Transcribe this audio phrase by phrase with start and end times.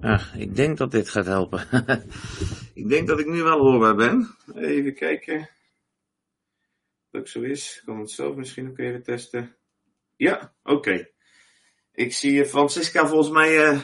[0.00, 1.66] Ah, ik denk dat dit gaat helpen.
[2.74, 4.34] ik denk dat ik nu wel hoorbaar ben.
[4.54, 5.48] Even kijken.
[7.10, 7.76] Dat ook zo is.
[7.78, 9.56] Ik kan het zelf misschien ook even testen.
[10.16, 11.08] Ja, oké.
[11.92, 13.72] Ik zie Francisca volgens mij.
[13.72, 13.80] Uh...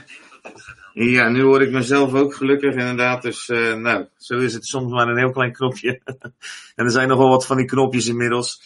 [0.93, 3.22] Ja, nu hoor ik mezelf ook gelukkig inderdaad.
[3.22, 6.00] Dus uh, nou, zo is het soms maar een heel klein knopje.
[6.77, 8.62] en er zijn nog wel wat van die knopjes inmiddels.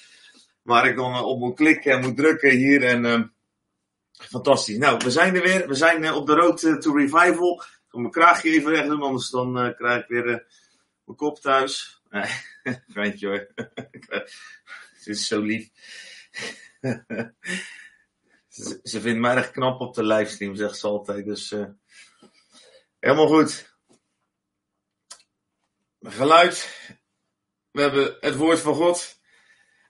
[0.62, 2.82] Waar ik dan op moet klikken en moet drukken hier.
[2.82, 3.32] En
[4.16, 4.76] fantastisch.
[4.76, 5.68] Nou, we zijn er weer.
[5.68, 7.54] We zijn op de road to revival.
[7.54, 10.24] Ik ga mijn kraagje even weg doen, anders dan krijg ik weer
[11.04, 12.02] mijn kop thuis.
[12.10, 12.30] Nee,
[12.94, 13.52] geintje hoor.
[14.94, 15.70] Het is zo lief.
[18.82, 21.24] ze, vindt mij erg knap op de livestream, zegt ze altijd.
[21.24, 21.54] Dus
[22.98, 23.76] helemaal goed.
[26.00, 26.80] Geluid.
[27.70, 29.22] We hebben het woord van God.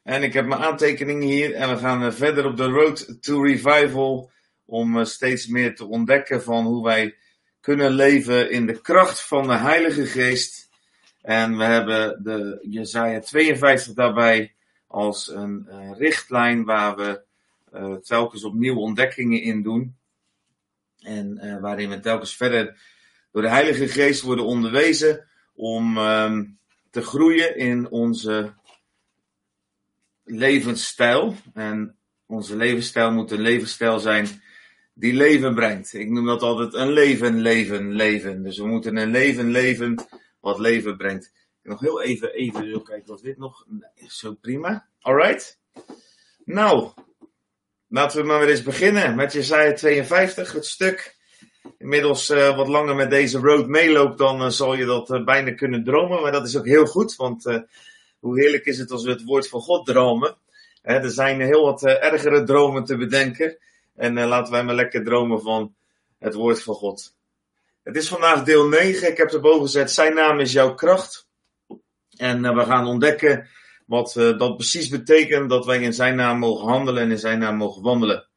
[0.04, 1.54] En ik heb mijn aantekeningen hier.
[1.54, 4.30] En we gaan verder op de road to revival.
[4.64, 7.16] Om uh, steeds meer te ontdekken van hoe wij
[7.60, 10.68] kunnen leven in de kracht van de Heilige Geest.
[11.22, 14.54] En we hebben de Jezaja 52 daarbij
[14.86, 17.22] als een uh, richtlijn waar we
[18.02, 19.96] telkens opnieuw ontdekkingen in doen.
[21.02, 22.76] En waarin we telkens verder
[23.32, 26.58] door de Heilige Geest worden onderwezen om um,
[26.90, 28.52] te groeien in onze
[30.24, 31.34] levensstijl.
[31.54, 34.42] En onze levensstijl moet een levensstijl zijn
[34.94, 35.94] die leven brengt.
[35.94, 38.42] Ik noem dat altijd een leven, leven, leven.
[38.42, 40.06] Dus we moeten een leven leven
[40.40, 41.32] wat leven brengt.
[41.62, 43.64] Nog heel even, even kijken wat dit nog.
[43.68, 44.88] Nee, zo prima.
[45.00, 45.58] Alright.
[46.44, 46.90] Nou,
[47.88, 51.16] laten we maar weer eens beginnen met Jesaja 52, het stuk.
[51.78, 55.54] Inmiddels uh, wat langer met deze road meeloopt, dan uh, zal je dat uh, bijna
[55.54, 56.22] kunnen dromen.
[56.22, 57.44] Maar dat is ook heel goed, want
[58.24, 60.36] hoe heerlijk is het als we het woord van God dromen.
[60.82, 63.58] Er zijn heel wat ergere dromen te bedenken.
[63.94, 65.74] En laten wij maar lekker dromen van
[66.18, 67.14] het woord van God.
[67.82, 69.10] Het is vandaag deel 9.
[69.10, 71.28] Ik heb erboven gezet, zijn naam is jouw kracht.
[72.16, 73.48] En uh, we gaan ontdekken
[73.86, 77.38] wat uh, dat precies betekent dat wij in zijn naam mogen handelen en in zijn
[77.38, 78.28] naam mogen wandelen.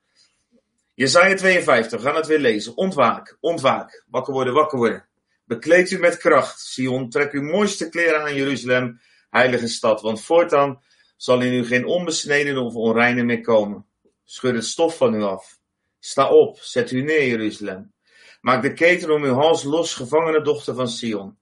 [0.93, 2.77] Jezaja 52, we gaan het weer lezen.
[2.77, 5.05] Ontwaak, ontwaak, wakker worden, wakker worden.
[5.45, 8.99] Bekleed u met kracht, Sion, trek uw mooiste kleren aan Jeruzalem,
[9.37, 10.81] heilige stad, want voortaan
[11.17, 13.85] zal in u geen onbesneden of onreine meer komen.
[14.23, 15.59] Schud het stof van u af.
[15.99, 17.93] Sta op, zet u neer, Jeruzalem.
[18.41, 21.37] Maak de keten om uw hals los, gevangene dochter van Sion.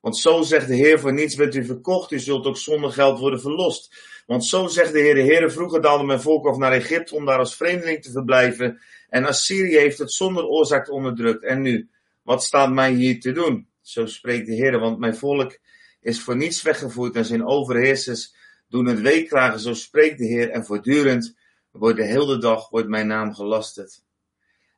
[0.00, 3.18] Want zo zegt de Heer, voor niets bent u verkocht, u zult ook zonder geld
[3.18, 3.94] worden verlost.
[4.26, 7.24] Want zo zegt de Heer, de Heer, vroeger daalde mijn volk af naar Egypte om
[7.24, 8.80] daar als vreemdeling te verblijven.
[9.08, 11.44] En Assyrië heeft het zonder oorzaak onderdrukt.
[11.44, 11.88] En nu,
[12.22, 13.68] wat staat mij hier te doen?
[13.80, 15.58] Zo spreekt de Heer, want mijn volk
[16.00, 18.34] is voor niets weggevoerd en zijn overheersers
[18.68, 19.60] doen het weeklagen.
[19.60, 21.36] Zo spreekt de Heer en voortdurend
[21.70, 24.02] wordt de hele dag wordt mijn naam gelasterd.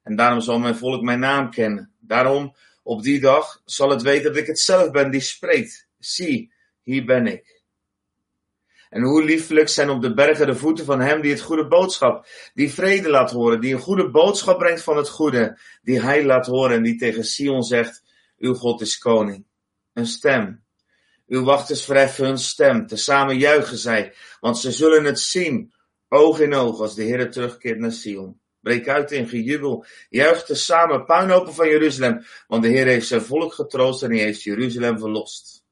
[0.03, 1.93] En daarom zal mijn volk mijn naam kennen.
[1.99, 5.89] Daarom op die dag zal het weten dat ik het zelf ben die spreekt.
[5.99, 6.53] Zie,
[6.83, 7.63] hier ben ik.
[8.93, 12.27] En hoe lieflijk zijn op de bergen de voeten van hem die het goede boodschap,
[12.55, 16.47] die vrede laat horen, die een goede boodschap brengt van het goede, die hij laat
[16.47, 18.03] horen en die tegen Sion zegt,
[18.39, 19.45] uw God is koning.
[19.93, 20.62] Een stem.
[21.33, 25.73] Uw wachters verheffen hun stem, tezamen juichen zij, want ze zullen het zien,
[26.09, 28.41] oog in oog, als de Heer terugkeert naar Sion.
[28.61, 29.85] Breek uit in gejubel.
[30.09, 32.25] Juich te samen puinhopen van Jeruzalem.
[32.47, 35.65] Want de Heer heeft zijn volk getroost en hij heeft Jeruzalem verlost.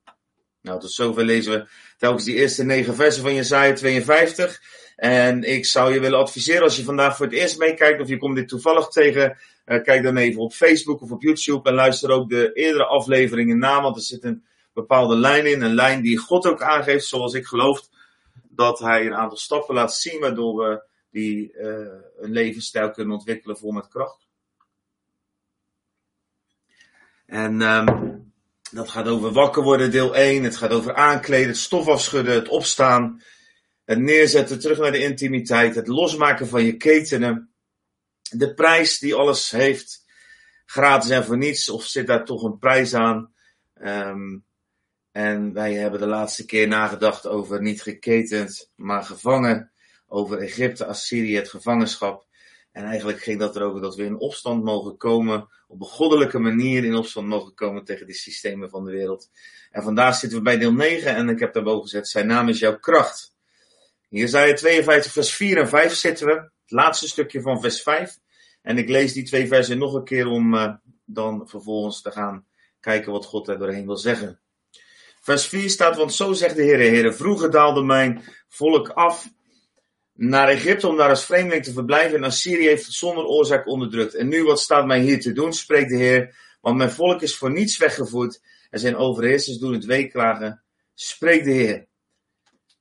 [0.63, 1.69] Nou, tot zover lezen we
[1.99, 4.61] telkens die eerste negen versen van Jesaja 52.
[4.97, 8.19] En ik zou je willen adviseren als je vandaag voor het eerst meekijkt of je
[8.19, 9.39] komt dit toevallig tegen.
[9.67, 13.59] Uh, kijk dan even op Facebook of op YouTube en luister ook de eerdere afleveringen
[13.59, 13.83] na.
[13.83, 15.63] Want er zit een bepaalde lijn in.
[15.63, 17.89] Een lijn die God ook aangeeft zoals ik geloof.
[18.49, 23.59] Dat hij een aantal stappen laat zien waardoor we die uh, een levensstijl kunnen ontwikkelen
[23.59, 24.29] vol met kracht.
[27.27, 28.33] En um,
[28.71, 30.43] dat gaat over wakker worden, deel 1.
[30.43, 33.23] Het gaat over aankleden, het stof afschudden, het opstaan.
[33.85, 35.75] Het neerzetten, terug naar de intimiteit.
[35.75, 37.51] Het losmaken van je ketenen.
[38.31, 40.05] De prijs die alles heeft.
[40.67, 41.69] Gratis en voor niets.
[41.69, 43.35] Of zit daar toch een prijs aan?
[43.75, 44.45] Um,
[45.13, 49.71] en wij hebben de laatste keer nagedacht over niet geketend, maar gevangen
[50.07, 52.27] over Egypte, Assyrië, het gevangenschap.
[52.73, 56.85] En eigenlijk ging dat erover dat we in opstand mogen komen, op een goddelijke manier
[56.85, 59.31] in opstand mogen komen tegen die systemen van de wereld.
[59.71, 62.59] En vandaag zitten we bij deel 9 en ik heb daarboven gezet, zijn naam is
[62.59, 63.35] jouw kracht.
[64.09, 68.19] Hier je 52 vers 4 en 5 zitten we, het laatste stukje van vers 5.
[68.63, 70.75] En ik lees die twee versen nog een keer om uh,
[71.05, 72.47] dan vervolgens te gaan
[72.81, 74.41] kijken wat God er doorheen wil zeggen.
[75.21, 79.29] Vers 4 staat, want zo zegt de Heer, Heer, vroeger daalde mijn volk af
[80.13, 82.17] naar Egypte om daar als vreemdeling te verblijven.
[82.17, 84.15] En Assyrië heeft het zonder oorzaak onderdrukt.
[84.15, 86.37] En nu wat staat mij hier te doen, spreekt de Heer.
[86.61, 88.41] Want mijn volk is voor niets weggevoerd
[88.71, 90.63] en zijn overheersers doen het weeklagen.
[90.95, 91.87] Spreekt de Heer.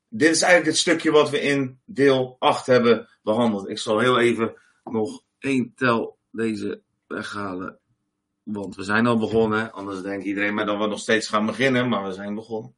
[0.10, 3.70] Dit is eigenlijk het stukje wat we in deel 8 hebben behandeld.
[3.70, 7.79] Ik zal heel even nog één tel deze weghalen.
[8.54, 9.72] Want we zijn al begonnen.
[9.72, 11.90] Anders denkt iedereen maar dat we nog steeds gaan beginnen.
[11.90, 12.76] Maar we zijn begonnen.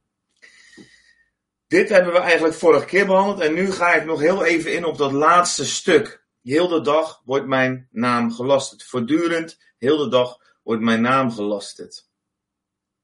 [1.66, 3.40] Dit hebben we eigenlijk vorige keer behandeld.
[3.40, 6.24] En nu ga ik nog heel even in op dat laatste stuk.
[6.42, 8.84] Heel de dag wordt mijn naam gelasterd.
[8.84, 12.08] Voortdurend, heel de dag wordt mijn naam gelasterd.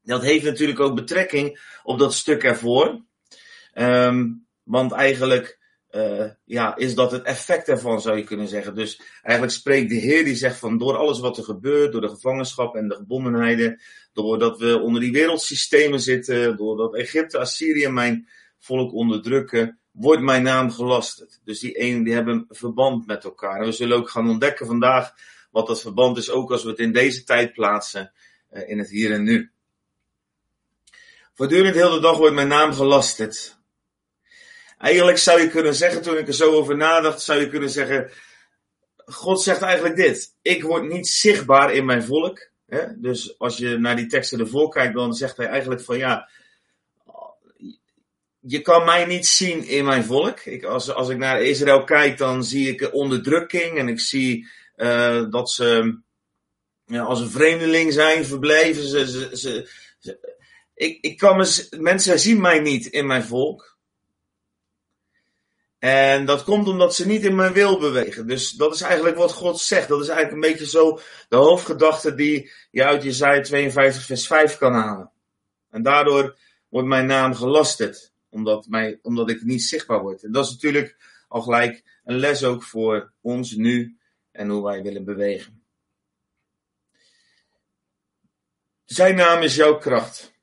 [0.01, 3.05] Dat heeft natuurlijk ook betrekking op dat stuk ervoor.
[3.73, 5.58] Um, want eigenlijk
[5.91, 8.75] uh, ja, is dat het effect ervan, zou je kunnen zeggen.
[8.75, 12.09] Dus eigenlijk spreekt de Heer die zegt van door alles wat er gebeurt, door de
[12.09, 13.81] gevangenschap en de gebondenheden,
[14.13, 18.27] doordat we onder die wereldsystemen zitten, doordat Egypte, Assyrië mijn
[18.59, 21.39] volk onderdrukken, wordt mijn naam gelasterd.
[21.43, 23.59] Dus die ene die hebben een verband met elkaar.
[23.59, 25.13] En we zullen ook gaan ontdekken vandaag
[25.51, 28.11] wat dat verband is, ook als we het in deze tijd plaatsen,
[28.51, 29.51] uh, in het hier en nu.
[31.33, 33.58] Voortdurend heel de dag wordt mijn naam gelasterd.
[34.79, 38.11] Eigenlijk zou je kunnen zeggen, toen ik er zo over nadacht, zou je kunnen zeggen,
[39.05, 40.35] God zegt eigenlijk dit.
[40.41, 42.49] Ik word niet zichtbaar in mijn volk.
[42.65, 42.99] Hè?
[42.99, 46.29] Dus als je naar die teksten ervoor kijkt, dan zegt hij eigenlijk van ja,
[48.39, 50.39] je kan mij niet zien in mijn volk.
[50.39, 55.29] Ik, als, als ik naar Israël kijk, dan zie ik onderdrukking en ik zie uh,
[55.29, 55.99] dat ze
[56.85, 59.69] ja, als een vreemdeling zijn, ze, ze, ze
[60.73, 63.77] ik, ik kan me, mensen zien mij niet in mijn volk.
[65.79, 68.27] En dat komt omdat ze niet in mijn wil bewegen.
[68.27, 69.87] Dus dat is eigenlijk wat God zegt.
[69.87, 74.57] Dat is eigenlijk een beetje zo de hoofdgedachte die je uit Jezaja 52 vers 5
[74.57, 75.11] kan halen.
[75.69, 76.37] En daardoor
[76.69, 78.13] wordt mijn naam gelasterd.
[78.29, 80.23] Omdat, mij, omdat ik niet zichtbaar word.
[80.23, 83.97] En dat is natuurlijk al gelijk een les ook voor ons nu
[84.31, 85.63] en hoe wij willen bewegen.
[88.85, 90.33] Zijn naam is jouw kracht.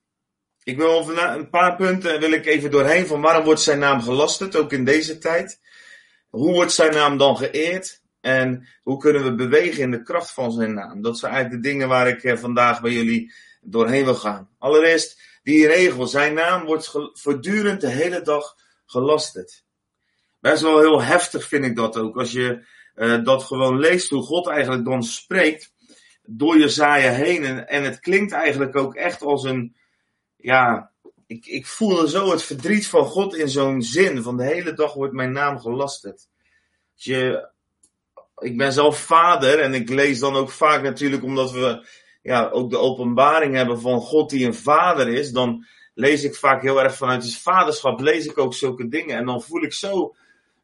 [0.66, 4.56] Ik wil een paar punten wil ik even doorheen van waarom wordt zijn naam gelasterd,
[4.56, 5.60] ook in deze tijd.
[6.28, 8.02] Hoe wordt zijn naam dan geëerd?
[8.20, 11.02] En hoe kunnen we bewegen in de kracht van zijn naam?
[11.02, 14.48] Dat zijn eigenlijk de dingen waar ik eh, vandaag bij jullie doorheen wil gaan.
[14.58, 16.06] Allereerst die regel.
[16.06, 18.56] Zijn naam wordt voortdurend de hele dag
[18.86, 19.64] gelasterd.
[20.40, 22.16] Best wel heel heftig vind ik dat ook.
[22.16, 25.72] Als je uh, dat gewoon leest, hoe God eigenlijk dan spreekt
[26.22, 27.44] door je zaaien heen.
[27.44, 29.76] En, en het klinkt eigenlijk ook echt als een
[30.36, 30.90] ja,
[31.26, 34.22] ik, ik voelde zo het verdriet van God in zo'n zin.
[34.22, 36.28] Van de hele dag wordt mijn naam gelasterd.
[36.94, 37.48] Je,
[38.38, 41.86] ik ben zelf vader en ik lees dan ook vaak natuurlijk omdat we
[42.22, 45.30] ja, ook de openbaring hebben van God die een vader is.
[45.30, 49.16] Dan lees ik vaak heel erg vanuit het vaderschap, lees ik ook zulke dingen.
[49.16, 50.14] En dan voel ik zo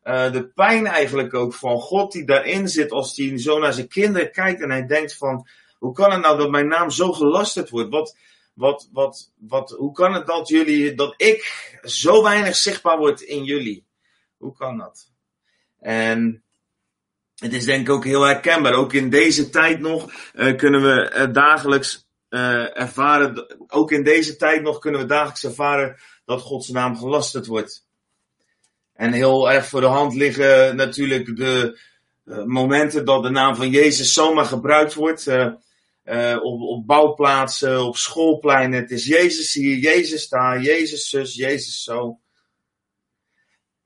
[0.05, 3.89] uh, de pijn eigenlijk ook van God die daarin zit als hij zo naar zijn
[3.89, 5.47] kinderen kijkt en hij denkt van,
[5.79, 7.91] hoe kan het nou dat mijn naam zo gelasterd wordt?
[7.91, 8.17] Wat,
[8.53, 13.45] wat, wat, wat, hoe kan het dat jullie, dat ik zo weinig zichtbaar word in
[13.45, 13.87] jullie?
[14.37, 15.11] Hoe kan dat?
[15.79, 16.43] En
[17.35, 18.75] het is denk ik ook heel herkenbaar.
[18.75, 24.37] Ook in deze tijd nog uh, kunnen we uh, dagelijks uh, ervaren, ook in deze
[24.37, 27.87] tijd nog kunnen we dagelijks ervaren dat Gods naam gelasterd wordt.
[28.95, 31.81] En heel erg voor de hand liggen natuurlijk de
[32.47, 35.27] momenten dat de naam van Jezus zomaar gebruikt wordt.
[36.05, 38.81] Uh, op, op bouwplaatsen, op schoolpleinen.
[38.81, 42.21] Het is Jezus hier, Jezus daar, Jezus zus, Jezus zo.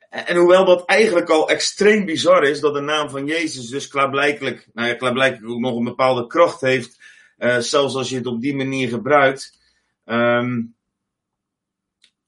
[0.08, 4.68] En, hoewel dat eigenlijk al extreem bizar is, dat de naam van Jezus dus klaarblijkelijk,
[4.72, 6.98] nou ja, klaarblijkelijk ook nog een bepaalde kracht heeft,
[7.38, 9.58] uh, zelfs als je het op die manier gebruikt,
[10.04, 10.75] um,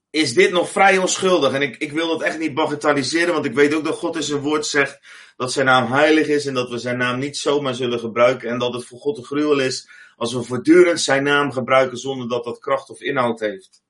[0.09, 1.53] is dit nog vrij onschuldig.
[1.53, 4.23] En ik, ik wil dat echt niet bagatelliseren, want ik weet ook dat God in
[4.23, 4.99] zijn woord zegt
[5.35, 8.49] dat zijn naam heilig is en dat we zijn naam niet zomaar zullen gebruiken.
[8.49, 12.29] En dat het voor God een gruwel is als we voortdurend zijn naam gebruiken zonder
[12.29, 13.83] dat dat kracht of inhoud heeft.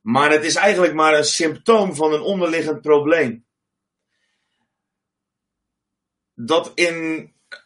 [0.00, 3.44] Maar het is eigenlijk maar een symptoom van een onderliggend probleem.
[6.34, 6.94] Dat in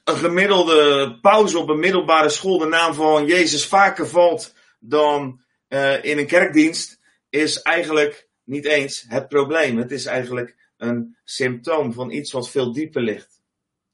[0.04, 6.04] een gemiddelde pauze op een middelbare school de naam van Jezus vaker valt dan uh,
[6.04, 7.00] in een kerkdienst
[7.35, 9.79] is eigenlijk niet eens het probleem.
[9.79, 13.43] Het is eigenlijk een symptoom van iets wat veel dieper ligt.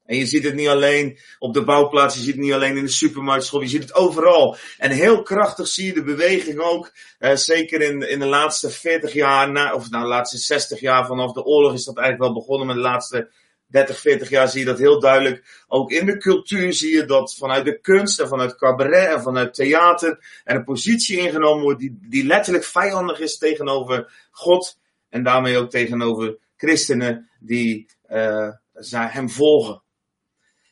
[0.05, 2.85] En je ziet het niet alleen op de bouwplaats, je ziet het niet alleen in
[2.85, 4.57] de supermarktschool, je ziet het overal.
[4.79, 9.13] En heel krachtig zie je de beweging ook, eh, zeker in, in de laatste 40
[9.13, 12.41] jaar, na, of nou de laatste 60 jaar vanaf de oorlog is dat eigenlijk wel
[12.41, 13.31] begonnen, maar de laatste
[13.71, 15.65] 30, 40 jaar zie je dat heel duidelijk.
[15.69, 19.55] Ook in de cultuur zie je dat vanuit de kunst en vanuit cabaret en vanuit
[19.55, 25.59] theater er een positie ingenomen wordt die, die letterlijk vijandig is tegenover God en daarmee
[25.59, 28.49] ook tegenover christenen die uh,
[28.91, 29.83] hem volgen.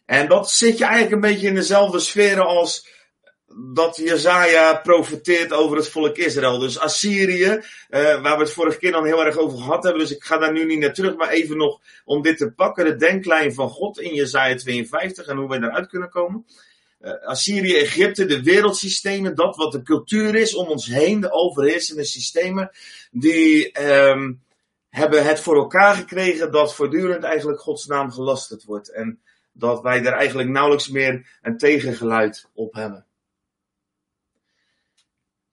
[0.07, 2.89] En dat zit je eigenlijk een beetje in dezelfde sferen als
[3.55, 6.59] dat Jezaja profeteert over het volk Israël.
[6.59, 7.61] Dus Assyrië, uh,
[8.23, 10.03] waar we het vorige keer dan heel erg over gehad hebben.
[10.03, 12.85] Dus ik ga daar nu niet naar terug, maar even nog om dit te pakken.
[12.85, 16.47] De denklijn van God in Jezaja 52 en hoe wij eruit kunnen komen.
[17.01, 22.05] Uh, Assyrië, Egypte, de wereldsystemen, dat wat de cultuur is om ons heen, de overheersende
[22.05, 22.71] systemen,
[23.11, 24.43] die um,
[24.89, 28.93] hebben het voor elkaar gekregen dat voortdurend eigenlijk Gods naam gelasterd wordt.
[28.93, 29.21] En
[29.53, 33.07] dat wij er eigenlijk nauwelijks meer een tegengeluid op hebben.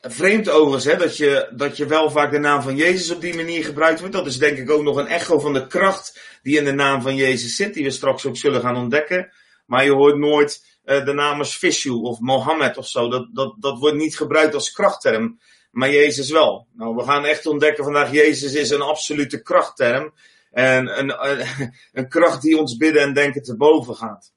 [0.08, 3.36] Vreemd overigens, hè, dat, je, dat je wel vaak de naam van Jezus op die
[3.36, 4.16] manier gebruikt wordt.
[4.16, 7.02] Dat is denk ik ook nog een echo van de kracht die in de naam
[7.02, 9.32] van Jezus zit, die we straks ook zullen gaan ontdekken.
[9.66, 13.10] Maar je hoort nooit uh, de naam als Vishu of Mohammed of zo.
[13.10, 15.40] Dat, dat, dat wordt niet gebruikt als krachtterm,
[15.72, 16.68] maar Jezus wel.
[16.74, 20.14] Nou, we gaan echt ontdekken vandaag, Jezus is een absolute krachtterm.
[20.52, 21.48] En een, een,
[21.94, 24.34] een kracht die ons bidden en denken te boven gaat.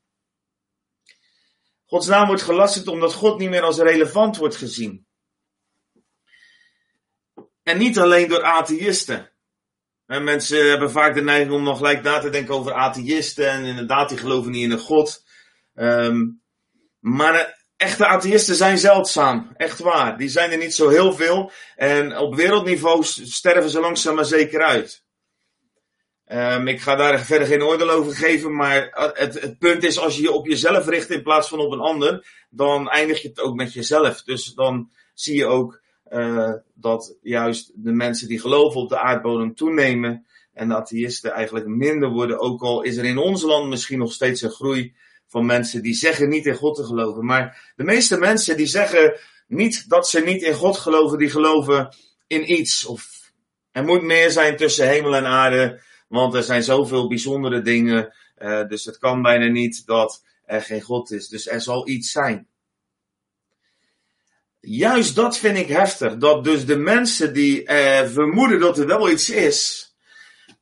[1.86, 5.06] Gods naam wordt gelasterd omdat God niet meer als relevant wordt gezien.
[7.68, 9.30] En niet alleen door atheïsten.
[10.06, 13.50] En mensen hebben vaak de neiging om nog gelijk na te denken over atheïsten.
[13.50, 15.24] En inderdaad, die geloven niet in een God.
[15.74, 16.42] Um,
[16.98, 19.52] maar echte atheïsten zijn zeldzaam.
[19.56, 20.18] Echt waar.
[20.18, 21.52] Die zijn er niet zo heel veel.
[21.76, 25.04] En op wereldniveau sterven ze langzaam maar zeker uit.
[26.26, 30.16] Um, ik ga daar verder geen oordeel over geven, maar het, het, punt is, als
[30.16, 33.40] je je op jezelf richt in plaats van op een ander, dan eindig je het
[33.40, 34.22] ook met jezelf.
[34.22, 39.54] Dus dan zie je ook uh, dat juist de mensen die geloven op de aardbodem
[39.54, 42.38] toenemen en de atheïsten eigenlijk minder worden.
[42.38, 44.94] Ook al is er in ons land misschien nog steeds een groei
[45.26, 47.24] van mensen die zeggen niet in God te geloven.
[47.24, 51.94] Maar de meeste mensen die zeggen niet dat ze niet in God geloven, die geloven
[52.26, 52.86] in iets.
[52.86, 53.32] Of
[53.72, 58.14] er moet meer zijn tussen hemel en aarde, want er zijn zoveel bijzondere dingen.
[58.38, 61.28] Uh, dus het kan bijna niet dat er geen God is.
[61.28, 62.48] Dus er zal iets zijn
[64.60, 66.16] juist dat vind ik heftig.
[66.16, 69.88] Dat dus de mensen die eh, vermoeden dat er wel iets is,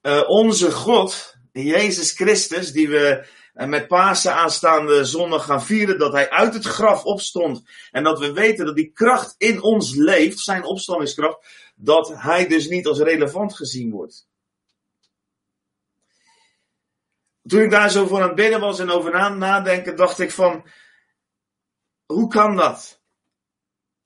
[0.03, 6.13] uh, onze God, Jezus Christus, die we uh, met Pasen aanstaande zondag gaan vieren, dat
[6.13, 7.63] hij uit het graf opstond.
[7.91, 12.69] En dat we weten dat die kracht in ons leeft, zijn opstandingskracht, dat hij dus
[12.69, 14.29] niet als relevant gezien wordt.
[17.47, 20.31] Toen ik daar zo voor aan het bidden was en over na nadenken, dacht ik
[20.31, 20.69] van,
[22.07, 23.01] hoe kan dat?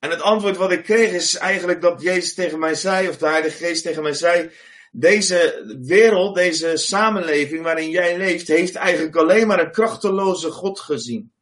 [0.00, 3.26] En het antwoord wat ik kreeg is eigenlijk dat Jezus tegen mij zei, of de
[3.26, 4.50] Heilige Geest tegen mij zei,
[4.92, 11.32] deze wereld, deze samenleving waarin jij leeft, heeft eigenlijk alleen maar een krachteloze God gezien.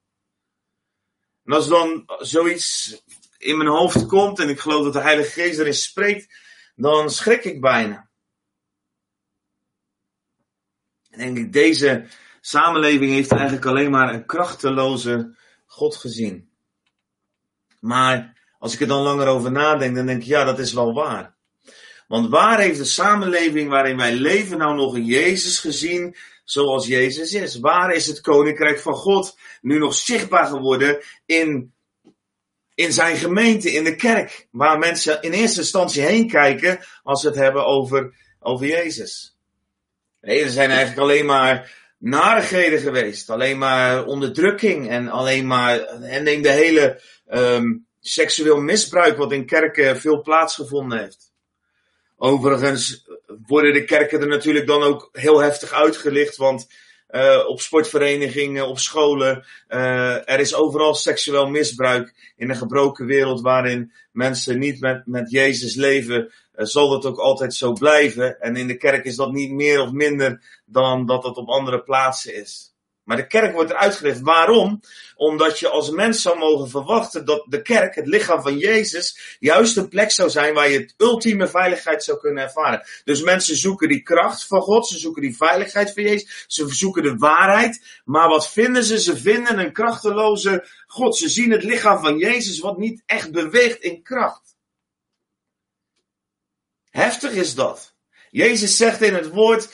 [1.45, 3.00] En als dan zoiets
[3.38, 6.35] in mijn hoofd komt en ik geloof dat de Heilige Geest erin spreekt,
[6.75, 8.11] dan schrik ik bijna.
[11.11, 12.07] En denk ik, deze
[12.41, 15.37] samenleving heeft eigenlijk alleen maar een krachteloze
[15.67, 16.50] God gezien.
[17.81, 20.93] Maar als ik er dan langer over nadenk, dan denk ik, ja, dat is wel
[20.93, 21.37] waar.
[22.07, 27.33] Want waar heeft de samenleving waarin wij leven nou nog een Jezus gezien zoals Jezus
[27.33, 27.59] is?
[27.59, 31.73] Waar is het koninkrijk van God nu nog zichtbaar geworden in,
[32.75, 34.49] in zijn gemeente, in de kerk?
[34.50, 39.37] Waar mensen in eerste instantie heen kijken als ze het hebben over, over Jezus.
[40.21, 43.30] Nee, er zijn eigenlijk alleen maar narigheden geweest.
[43.30, 49.47] Alleen maar onderdrukking en alleen maar, en neem de hele, um, seksueel misbruik wat in
[49.47, 51.32] kerken veel plaatsgevonden heeft.
[52.16, 53.08] Overigens
[53.47, 56.66] worden de kerken er natuurlijk dan ook heel heftig uitgelicht, want
[57.10, 63.40] uh, op sportverenigingen, op scholen, uh, er is overal seksueel misbruik in een gebroken wereld
[63.40, 68.40] waarin mensen niet met, met Jezus leven, uh, zal dat ook altijd zo blijven.
[68.40, 71.82] En in de kerk is dat niet meer of minder dan dat het op andere
[71.82, 72.76] plaatsen is.
[73.08, 74.21] Maar de kerk wordt eruit gelicht.
[74.21, 74.80] Waarom?
[75.16, 79.76] Omdat je als mens zou mogen verwachten dat de kerk, het lichaam van Jezus, juist
[79.76, 82.86] een plek zou zijn waar je het ultieme veiligheid zou kunnen ervaren.
[83.04, 87.02] Dus mensen zoeken die kracht van God, ze zoeken die veiligheid van Jezus, ze zoeken
[87.02, 88.00] de waarheid.
[88.04, 89.00] Maar wat vinden ze?
[89.00, 91.16] Ze vinden een krachteloze God.
[91.16, 94.56] Ze zien het lichaam van Jezus wat niet echt beweegt in kracht.
[96.90, 97.97] Heftig is dat.
[98.30, 99.68] Jezus zegt in het woord,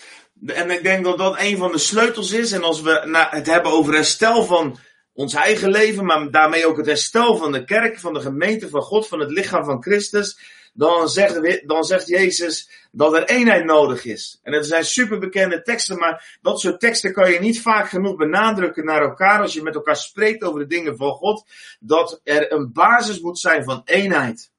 [0.47, 2.53] en ik denk dat dat een van de sleutels is.
[2.53, 4.79] En als we het hebben over herstel van
[5.13, 8.83] ons eigen leven, maar daarmee ook het herstel van de kerk, van de gemeente van
[8.83, 10.39] God, van het lichaam van Christus,
[10.73, 14.39] dan zegt, dan zegt Jezus dat er eenheid nodig is.
[14.43, 18.85] En het zijn superbekende teksten, maar dat soort teksten kan je niet vaak genoeg benadrukken
[18.85, 21.47] naar elkaar als je met elkaar spreekt over de dingen van God,
[21.81, 24.53] dat er een basis moet zijn van eenheid.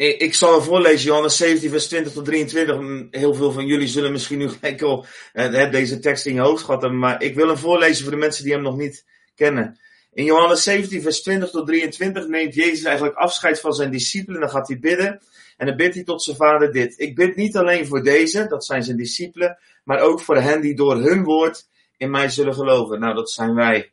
[0.00, 2.76] Ik zal voorlezen, Johannes 17, vers 20 tot 23.
[3.10, 6.64] Heel veel van jullie zullen misschien nu gelijk al uh, deze tekst in je hoofd
[6.64, 6.92] gehad.
[6.92, 9.78] Maar ik wil hem voorlezen voor de mensen die hem nog niet kennen.
[10.12, 14.40] In Johannes 17, vers 20 tot 23 neemt Jezus eigenlijk afscheid van zijn discipelen.
[14.40, 15.20] Dan gaat hij bidden.
[15.56, 16.94] En dan bidt hij tot zijn vader dit.
[16.98, 20.74] Ik bid niet alleen voor deze, dat zijn zijn discipelen, maar ook voor hen die
[20.74, 23.00] door hun woord in mij zullen geloven.
[23.00, 23.92] Nou, dat zijn wij.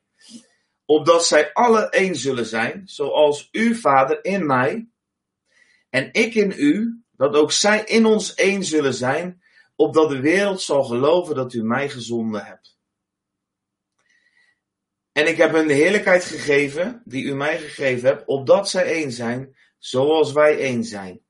[0.85, 4.87] Opdat zij alle één zullen zijn, zoals u, vader, in mij
[5.89, 9.41] en ik in u, dat ook zij in ons één zullen zijn,
[9.75, 12.77] opdat de wereld zal geloven dat u mij gezonden hebt.
[15.11, 19.11] En ik heb hun de heerlijkheid gegeven, die u mij gegeven hebt, opdat zij één
[19.11, 21.21] zijn, zoals wij één zijn.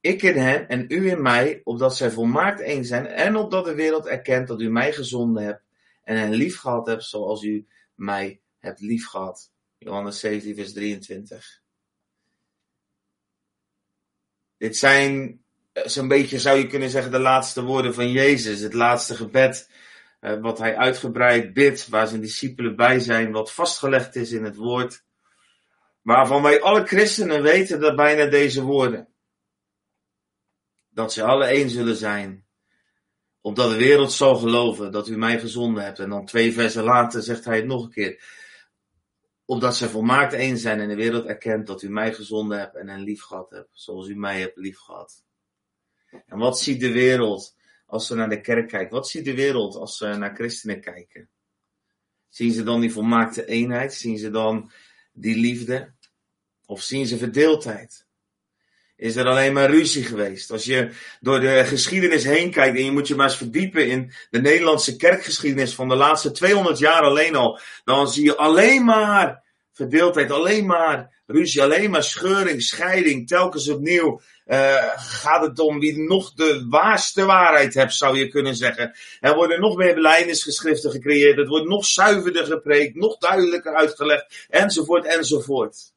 [0.00, 3.74] Ik in hen en u in mij, opdat zij volmaakt één zijn, en opdat de
[3.74, 5.62] wereld erkent dat u mij gezonden hebt
[6.02, 9.50] en hen lief gehad hebt, zoals u mij hebt lief gehad.
[9.78, 11.61] Johannes 17, vers 23.
[14.62, 18.60] Dit zijn eh, zo'n beetje, zou je kunnen zeggen, de laatste woorden van Jezus.
[18.60, 19.70] Het laatste gebed
[20.20, 24.56] uh, wat hij uitgebreid bidt, waar zijn discipelen bij zijn, wat vastgelegd is in het
[24.56, 25.04] woord.
[26.02, 29.08] Waarvan wij alle christenen weten dat bijna deze woorden.
[30.88, 32.46] Dat ze alle één zullen zijn.
[33.40, 35.98] Opdat de wereld zal geloven dat u mij gezonden hebt.
[35.98, 38.22] En dan twee versen later zegt hij het nog een keer.
[39.44, 42.88] Opdat zij volmaakt één zijn en de wereld erkent dat u mij gezonden hebt en
[42.88, 43.70] hen lief gehad hebt.
[43.72, 45.24] Zoals u mij hebt lief gehad.
[46.26, 48.94] En wat ziet de wereld als ze naar de kerk kijken?
[48.94, 51.28] Wat ziet de wereld als ze naar christenen kijken?
[52.28, 53.94] Zien ze dan die volmaakte eenheid?
[53.94, 54.70] Zien ze dan
[55.12, 55.94] die liefde?
[56.66, 58.06] Of zien ze verdeeldheid?
[59.02, 60.50] Is er alleen maar ruzie geweest?
[60.50, 64.12] Als je door de geschiedenis heen kijkt en je moet je maar eens verdiepen in
[64.30, 69.42] de Nederlandse kerkgeschiedenis van de laatste 200 jaar alleen al, dan zie je alleen maar
[69.72, 74.20] verdeeldheid, alleen maar ruzie, alleen maar scheuring, scheiding, telkens opnieuw.
[74.46, 78.94] Uh, gaat het om wie nog de waarste waarheid hebt, zou je kunnen zeggen.
[79.20, 85.06] Er worden nog meer beleidingsgeschriften gecreëerd, het wordt nog zuiverder gepreekt, nog duidelijker uitgelegd, enzovoort,
[85.06, 85.92] enzovoort.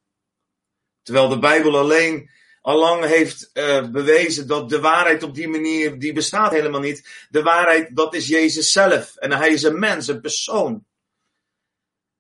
[1.03, 2.29] Terwijl de Bijbel alleen
[2.65, 7.27] allang heeft uh, bewezen dat de waarheid op die manier, die bestaat helemaal niet.
[7.29, 9.15] De waarheid, dat is Jezus zelf.
[9.15, 10.85] En hij is een mens, een persoon.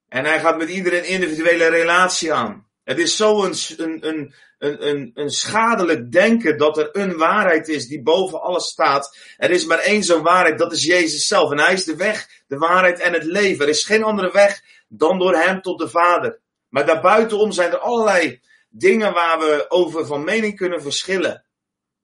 [0.07, 2.67] En hij gaat met iedereen individuele relatie aan.
[2.83, 7.87] Het is zo een, een, een, een, een schadelijk denken dat er een waarheid is
[7.87, 9.17] die boven alles staat.
[9.37, 11.51] Er is maar één zo'n waarheid, dat is Jezus zelf.
[11.51, 13.65] En hij is de weg, de waarheid en het leven.
[13.65, 16.39] Er is geen andere weg dan door hem tot de Vader.
[16.69, 18.41] Maar daarbuitenom zijn er allerlei
[18.77, 21.45] dingen waar we over van mening kunnen verschillen.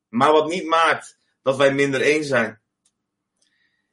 [0.09, 2.61] Maar wat niet maakt dat wij minder één zijn.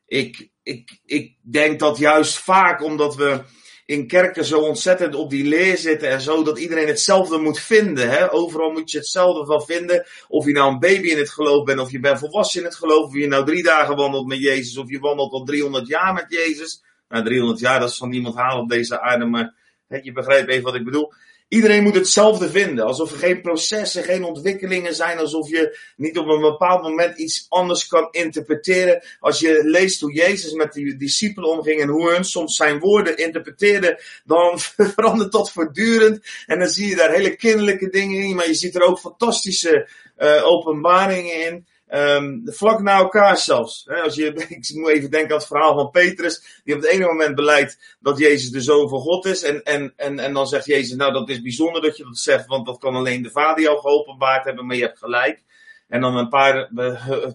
[0.06, 3.42] Ik, ik, ik denk dat juist vaak omdat we
[3.86, 8.10] in kerken zo ontzettend op die leer zitten en zo, dat iedereen hetzelfde moet vinden.
[8.10, 8.32] Hè?
[8.32, 10.06] Overal moet je hetzelfde van vinden.
[10.28, 12.76] Of je nou een baby in het geloof bent, of je bent volwassen in het
[12.76, 16.12] geloof, of je nou drie dagen wandelt met Jezus, of je wandelt al 300 jaar
[16.12, 16.82] met Jezus.
[17.08, 19.54] Nou, 300 jaar, dat is van niemand halen op deze aarde, maar
[19.86, 21.12] hè, je begrijpt even wat ik bedoel.
[21.48, 22.84] Iedereen moet hetzelfde vinden.
[22.84, 25.18] Alsof er geen processen, geen ontwikkelingen zijn.
[25.18, 29.02] Alsof je niet op een bepaald moment iets anders kan interpreteren.
[29.20, 33.16] Als je leest hoe Jezus met die discipelen omging en hoe hun soms zijn woorden
[33.16, 34.58] interpreteerden, dan
[34.94, 36.20] verandert dat voortdurend.
[36.46, 39.88] En dan zie je daar hele kinderlijke dingen in, maar je ziet er ook fantastische
[40.18, 41.66] uh, openbaringen in.
[41.90, 43.88] Um, vlak na elkaar zelfs.
[43.88, 47.06] als je, ik moet even denken aan het verhaal van Petrus, die op het ene
[47.06, 49.42] moment beleidt dat Jezus de zoon van God is.
[49.42, 52.46] En, en, en, en dan zegt Jezus, nou dat is bijzonder dat je dat zegt,
[52.46, 55.42] want dat kan alleen de Vader jou geopenbaard hebben, maar je hebt gelijk.
[55.88, 56.70] En dan een paar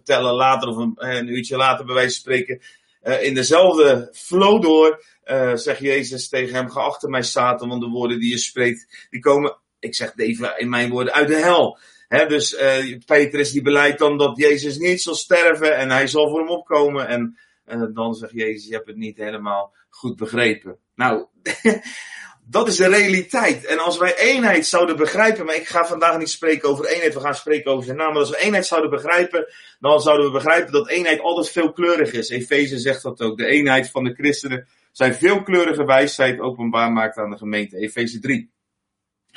[0.04, 2.62] tellen later, of een, een uurtje later bij wijze van spreken,
[3.04, 7.88] uh, in dezelfde flow door, uh, zegt Jezus tegen hem, geachte mij Satan, want de
[7.88, 11.78] woorden die je spreekt, die komen, ik zeg even in mijn woorden, uit de hel.
[12.13, 16.30] He, dus uh, Petrus die beleidt dan dat Jezus niet zal sterven en hij zal
[16.30, 17.08] voor hem opkomen.
[17.08, 20.78] En uh, dan zegt Jezus, je hebt het niet helemaal goed begrepen.
[20.95, 21.26] Nou,
[22.56, 23.65] dat is de realiteit.
[23.65, 27.19] En als wij eenheid zouden begrijpen, maar ik ga vandaag niet spreken over eenheid, we
[27.19, 28.12] gaan spreken over zijn naam.
[28.12, 32.30] Maar als we eenheid zouden begrijpen, dan zouden we begrijpen dat eenheid altijd veelkleurig is.
[32.30, 33.38] Efeze zegt dat ook.
[33.38, 37.78] De eenheid van de christenen zijn veelkleurige wijsheid openbaar maakt aan de gemeente.
[37.78, 38.52] Efeze 3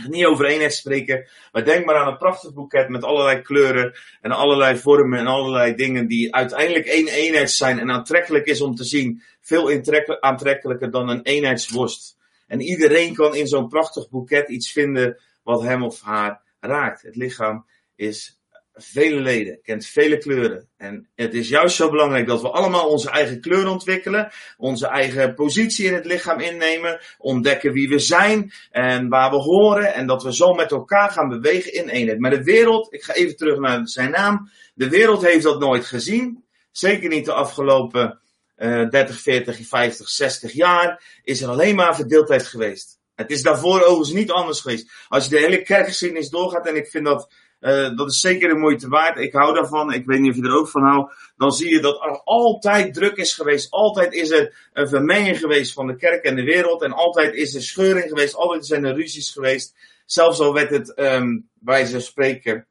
[0.09, 4.31] niet over eenheid spreken, maar denk maar aan een prachtig boeket met allerlei kleuren en
[4.31, 8.85] allerlei vormen en allerlei dingen die uiteindelijk één eenheid zijn en aantrekkelijk is om te
[8.85, 9.23] zien.
[9.41, 9.83] Veel
[10.21, 12.17] aantrekkelijker dan een eenheidsworst.
[12.47, 17.03] En iedereen kan in zo'n prachtig boeket iets vinden wat hem of haar raakt.
[17.03, 18.39] Het lichaam is
[18.77, 20.69] vele leden, kent vele kleuren.
[20.77, 25.35] En het is juist zo belangrijk dat we allemaal onze eigen kleur ontwikkelen, onze eigen
[25.35, 30.23] positie in het lichaam innemen, ontdekken wie we zijn en waar we horen en dat
[30.23, 32.19] we zo met elkaar gaan bewegen in eenheid.
[32.19, 35.85] Maar de wereld, ik ga even terug naar zijn naam, de wereld heeft dat nooit
[35.85, 36.45] gezien.
[36.71, 38.21] Zeker niet de afgelopen
[38.57, 42.99] uh, 30, 40, 50, 60 jaar, is er alleen maar verdeeldheid geweest.
[43.15, 44.91] Het is daarvoor overigens niet anders geweest.
[45.09, 47.29] Als je de hele kerkgeschiedenis doorgaat, en ik vind dat
[47.61, 49.19] uh, dat is zeker een moeite waard.
[49.19, 49.93] Ik hou daarvan.
[49.93, 51.33] Ik weet niet of je er ook van houdt.
[51.37, 53.71] Dan zie je dat er altijd druk is geweest.
[53.71, 56.83] Altijd is er een vermenging geweest van de kerk en de wereld.
[56.83, 58.35] En altijd is er scheuring geweest.
[58.35, 59.77] Altijd zijn er ruzies geweest.
[60.07, 62.67] Zelfs al werd het, um, bij ze spreken,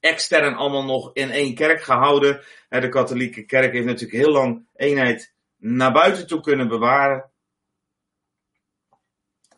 [0.00, 2.40] extern allemaal nog in één kerk gehouden.
[2.68, 7.30] De katholieke kerk heeft natuurlijk heel lang eenheid naar buiten toe kunnen bewaren.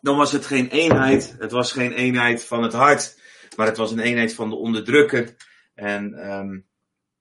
[0.01, 1.35] Dan was het geen eenheid.
[1.39, 3.16] Het was geen eenheid van het hart.
[3.57, 5.35] Maar het was een eenheid van de onderdrukker.
[5.73, 6.67] En um,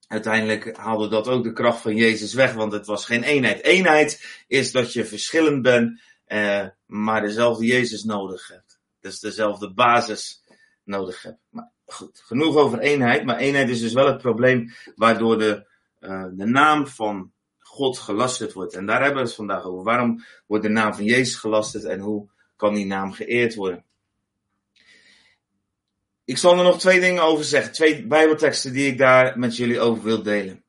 [0.07, 3.62] uiteindelijk haalde dat ook de kracht van Jezus weg, want het was geen eenheid.
[3.62, 8.81] Eenheid is dat je verschillend bent, uh, maar dezelfde Jezus nodig hebt.
[9.01, 10.42] Dus dezelfde basis
[10.85, 11.38] nodig hebt.
[11.49, 13.25] Maar goed, genoeg over eenheid.
[13.25, 15.66] Maar eenheid is dus wel het probleem waardoor de,
[16.01, 18.75] uh, de naam van God gelasterd wordt.
[18.75, 19.85] En daar hebben we het vandaag over.
[19.85, 23.86] Waarom wordt de naam van Jezus gelasterd en hoe kan die naam geëerd worden?
[26.27, 27.73] Ik zal er nog twee dingen over zeggen.
[27.73, 30.65] Twee bijbelteksten die ik daar met jullie over wil delen.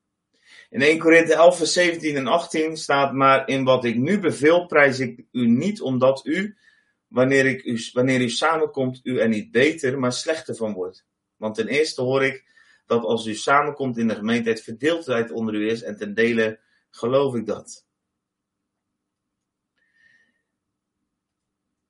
[0.70, 4.66] In 1 Korinthe 11 vers 17 en 18 staat maar in wat ik nu beveel
[4.66, 6.58] prijs ik u niet omdat u,
[7.08, 11.06] wanneer, ik u, wanneer u samenkomt, u er niet beter, maar slechter van wordt.
[11.36, 12.46] Want ten eerste hoor ik
[12.86, 16.60] dat als u samenkomt in de gemeente het verdeeldheid onder u is en ten dele
[16.90, 17.86] geloof ik dat.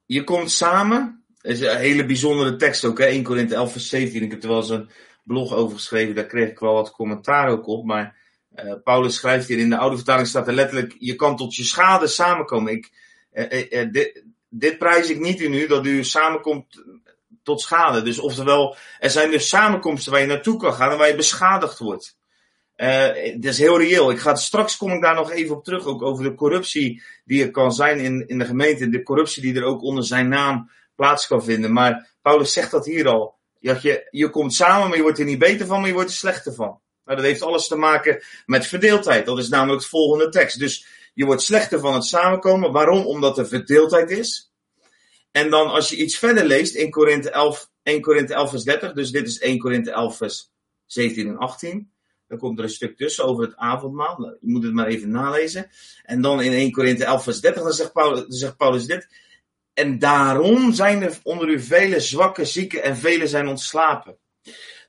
[0.05, 3.05] Je komt samen is een hele bijzondere tekst ook, hè?
[3.05, 4.23] 1 Korinthe 11 vers 17.
[4.23, 4.89] Ik heb er wel eens een
[5.23, 7.85] blog over geschreven, daar kreeg ik wel wat commentaar ook op.
[7.85, 8.15] Maar
[8.55, 11.63] uh, Paulus schrijft hier in de oude vertaling staat er letterlijk, je kan tot je
[11.63, 12.71] schade samenkomen.
[12.73, 12.91] Ik,
[13.33, 16.83] uh, dit, dit prijs ik niet in u, dat u samenkomt
[17.43, 18.01] tot schade.
[18.01, 21.79] Dus oftewel, er zijn dus samenkomsten waar je naartoe kan gaan en waar je beschadigd
[21.79, 22.17] wordt.
[22.77, 24.11] Uh, dat is heel reëel.
[24.11, 27.43] Ik ga, straks kom ik daar nog even op terug, ook over de corruptie die
[27.43, 28.89] er kan zijn in, in de gemeente.
[28.89, 31.73] De corruptie die er ook onder zijn naam plaats kan vinden.
[31.73, 33.35] Maar Paulus zegt dat hier al.
[33.59, 36.15] Dat je, komt samen, maar je wordt er niet beter van, maar je wordt er
[36.15, 36.81] slechter van.
[37.05, 39.25] Nou, dat heeft alles te maken met verdeeldheid.
[39.25, 40.59] Dat is namelijk het volgende tekst.
[40.59, 42.71] Dus je wordt slechter van het samenkomen.
[42.71, 43.05] Waarom?
[43.05, 44.51] Omdat er verdeeldheid is.
[45.31, 48.93] En dan als je iets verder leest in Korinthe 11, 1 Korinthe 11 vers 30.
[48.93, 50.51] Dus dit is 1 Korinthe 11 vers
[50.85, 51.91] 17 en 18.
[52.27, 54.17] Dan komt er een stuk tussen over het avondmaal.
[54.17, 55.69] Nou, je moet het maar even nalezen.
[56.03, 59.07] En dan in 1 Korinthe 11 vers 30 dan zegt Paulus, dan zegt Paulus dit.
[59.77, 64.17] En daarom zijn er onder u vele zwakke, zieken en velen zijn ontslapen.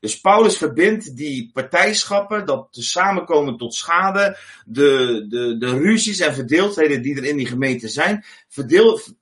[0.00, 6.34] Dus Paulus verbindt die partijschappen, dat de samenkomen tot schade, de, de, de ruzies en
[6.34, 8.24] verdeeldheden die er in die gemeente zijn,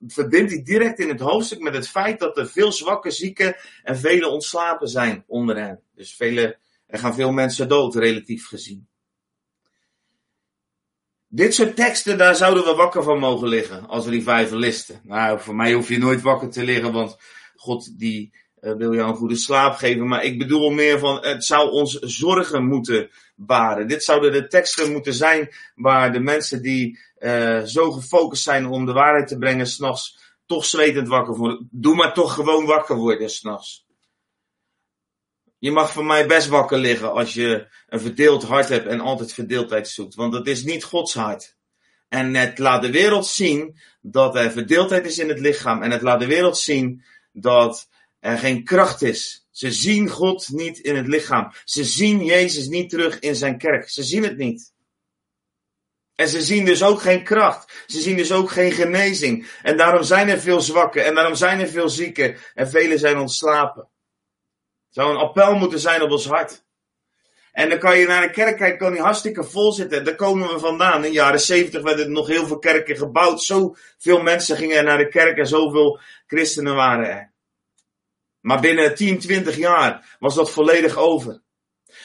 [0.06, 3.98] verbindt hij direct in het hoofdstuk met het feit dat er veel zwakke, zieken en
[3.98, 5.80] vele ontslapen zijn onder hen.
[5.94, 8.88] Dus vele, er gaan veel mensen dood, relatief gezien.
[11.36, 15.00] Dit soort teksten, daar zouden we wakker van mogen liggen als revivalisten.
[15.02, 17.16] Nou, voor mij hoef je nooit wakker te liggen, want
[17.56, 20.08] God die uh, wil jou een goede slaap geven.
[20.08, 23.88] Maar ik bedoel meer van, het zou ons zorgen moeten baren.
[23.88, 28.86] Dit zouden de teksten moeten zijn waar de mensen die uh, zo gefocust zijn om
[28.86, 31.68] de waarheid te brengen, s'nachts toch zwetend wakker worden.
[31.70, 33.85] Doe maar toch gewoon wakker worden s'nachts.
[35.66, 39.32] Je mag van mij best wakker liggen als je een verdeeld hart hebt en altijd
[39.32, 40.14] verdeeldheid zoekt.
[40.14, 41.56] Want dat is niet Gods hart.
[42.08, 45.82] En het laat de wereld zien dat er verdeeldheid is in het lichaam.
[45.82, 47.88] En het laat de wereld zien dat
[48.20, 49.46] er geen kracht is.
[49.50, 51.52] Ze zien God niet in het lichaam.
[51.64, 53.90] Ze zien Jezus niet terug in zijn kerk.
[53.90, 54.72] Ze zien het niet.
[56.14, 57.84] En ze zien dus ook geen kracht.
[57.86, 59.48] Ze zien dus ook geen genezing.
[59.62, 61.04] En daarom zijn er veel zwakken.
[61.04, 62.36] En daarom zijn er veel zieken.
[62.54, 63.88] En velen zijn ontslapen
[64.96, 66.64] zou een appel moeten zijn op ons hart.
[67.52, 70.04] En dan kan je naar een kerk kijken, kan die hartstikke vol zitten.
[70.04, 70.96] Daar komen we vandaan.
[70.96, 73.42] In de jaren 70 werden er nog heel veel kerken gebouwd.
[73.42, 77.32] Zoveel mensen gingen naar de kerk en zoveel christenen waren er.
[78.40, 81.42] Maar binnen 10, 20 jaar was dat volledig over.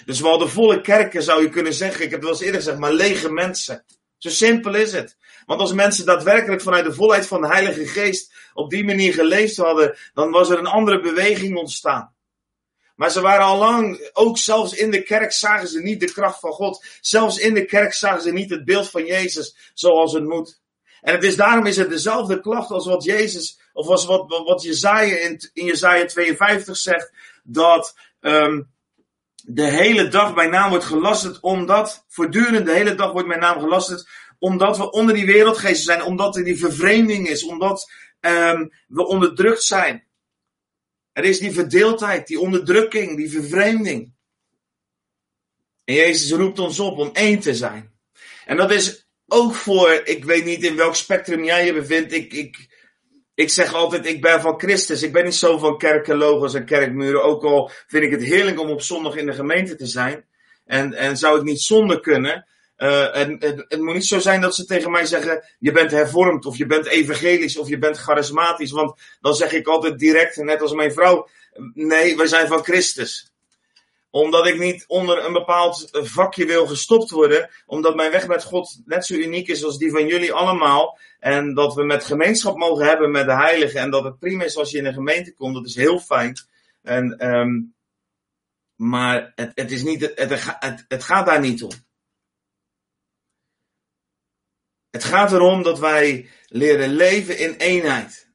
[0.05, 2.03] Dus we hadden volle kerken, zou je kunnen zeggen.
[2.03, 3.85] Ik heb het wel eens eerder gezegd, maar lege mensen.
[4.17, 5.17] Zo simpel is het.
[5.45, 9.57] Want als mensen daadwerkelijk vanuit de volheid van de Heilige Geest op die manier geleefd
[9.57, 12.13] hadden, dan was er een andere beweging ontstaan.
[12.95, 16.39] Maar ze waren al lang, ook zelfs in de kerk zagen ze niet de kracht
[16.39, 16.85] van God.
[17.01, 20.59] Zelfs in de kerk zagen ze niet het beeld van Jezus zoals het moet.
[21.01, 24.63] En het is, daarom is het dezelfde klacht als wat Jezus, of als wat, wat
[24.63, 27.11] Jezaja in, in Jezaja 52 zegt,
[27.43, 28.69] dat um,
[29.43, 33.59] de hele dag mijn naam wordt gelasterd, omdat, voortdurend de hele dag wordt mijn naam
[33.59, 39.07] gelasterd, omdat we onder die wereldgeesten zijn, omdat er die vervreemding is, omdat um, we
[39.07, 40.03] onderdrukt zijn.
[41.13, 44.13] Er is die verdeeldheid, die onderdrukking, die vervreemding.
[45.83, 47.91] En Jezus roept ons op om één te zijn.
[48.45, 52.13] En dat is ook voor, ik weet niet in welk spectrum jij je bevindt.
[52.13, 52.67] Ik, ik,
[53.33, 55.03] ik zeg altijd, ik ben van Christus.
[55.03, 57.23] Ik ben niet zo van kerken, logos en kerkmuren.
[57.23, 60.27] Ook al vind ik het heerlijk om op zondag in de gemeente te zijn.
[60.65, 62.47] En, en zou ik niet zonder kunnen.
[62.81, 65.91] Uh, en, het, het moet niet zo zijn dat ze tegen mij zeggen: je bent
[65.91, 68.71] hervormd, of je bent evangelisch, of je bent charismatisch.
[68.71, 71.27] Want dan zeg ik altijd direct, net als mijn vrouw:
[71.73, 73.31] nee, wij zijn van Christus
[74.11, 77.49] omdat ik niet onder een bepaald vakje wil gestopt worden.
[77.65, 80.97] Omdat mijn weg met God net zo uniek is als die van jullie allemaal.
[81.19, 83.79] En dat we met gemeenschap mogen hebben met de heiligen.
[83.79, 85.53] En dat het prima is als je in een gemeente komt.
[85.53, 86.37] Dat is heel fijn.
[86.83, 87.73] En, um,
[88.75, 91.71] maar het, het, is niet, het, het gaat daar niet om.
[94.91, 98.29] Het gaat erom dat wij leren leven in eenheid.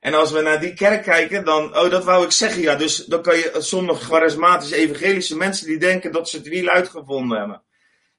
[0.00, 2.96] En als we naar die kerk kijken, dan, oh dat wou ik zeggen, ja, dus
[2.96, 7.62] dan kan je sommige charismatische evangelische mensen die denken dat ze het wiel uitgevonden hebben.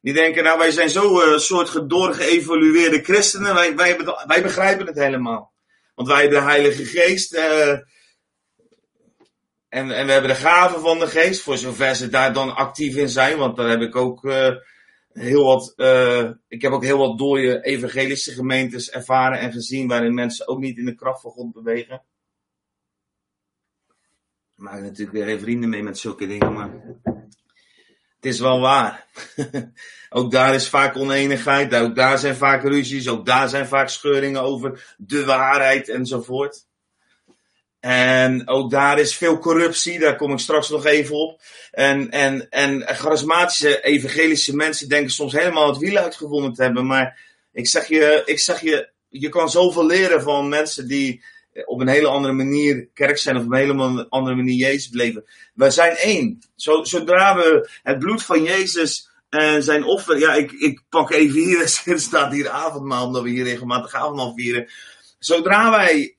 [0.02, 3.76] Die denken, nou wij zijn zo een uh, soort geëvolueerde christenen, wij,
[4.26, 5.54] wij, begrijpen het helemaal.
[5.96, 7.70] Want wij hebben de Heilige Geest, uh,
[9.70, 12.96] en, en we hebben de gaven van de Geest, voor zover ze daar dan actief
[12.96, 14.56] in zijn, want daar heb ik ook uh,
[15.18, 20.14] heel wat, uh, ik heb ook heel wat dode evangelische gemeentes ervaren en gezien waarin
[20.14, 22.04] mensen ook niet in de kracht van God bewegen.
[24.56, 26.70] Ik maak natuurlijk weer geen vrienden mee met zulke dingen, maar
[28.16, 29.08] het is wel waar.
[30.10, 34.42] ook daar is vaak oneenigheid, ook daar zijn vaak ruzies, ook daar zijn vaak scheuringen
[34.42, 36.67] over de waarheid enzovoort.
[37.80, 41.42] En ook daar is veel corruptie, daar kom ik straks nog even op.
[41.72, 46.86] En, en, en charismatische evangelische mensen denken soms helemaal het wiel uitgevonden te hebben.
[46.86, 47.20] Maar
[47.52, 51.24] ik zeg je, ik zeg je, je kan zoveel leren van mensen die
[51.66, 55.26] op een hele andere manier kerk zijn of op een hele andere manier Jezus beleven.
[55.54, 56.40] Wij zijn één.
[56.56, 61.62] Zodra we het bloed van Jezus en zijn offer, ja, ik, ik pak even hier,
[61.86, 64.70] er staat hier avondmaal, omdat we hier regelmatig avondmaal vieren.
[65.20, 66.17] Zodra wij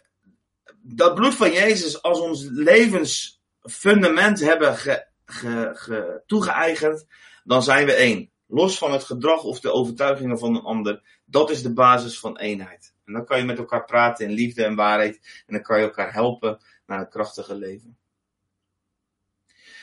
[0.95, 7.07] dat bloed van Jezus als ons levensfundament hebben ge, ge, ge, toegeëigend,
[7.45, 8.31] dan zijn we één.
[8.47, 11.21] Los van het gedrag of de overtuigingen van een ander.
[11.25, 12.95] Dat is de basis van eenheid.
[13.05, 15.43] En dan kan je met elkaar praten in liefde en waarheid.
[15.47, 17.99] En dan kan je elkaar helpen naar een krachtige leven.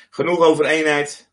[0.09, 1.29] Genoeg over eenheid.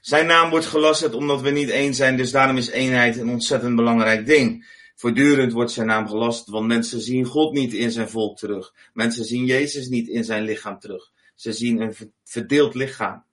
[0.00, 3.76] Zijn naam wordt gelasterd omdat we niet één zijn, dus daarom is eenheid een ontzettend
[3.76, 4.80] belangrijk ding.
[5.02, 8.74] Voortdurend wordt zijn naam gelast, want mensen zien God niet in zijn volk terug.
[8.92, 11.10] Mensen zien Jezus niet in zijn lichaam terug.
[11.34, 13.24] Ze zien een verdeeld lichaam.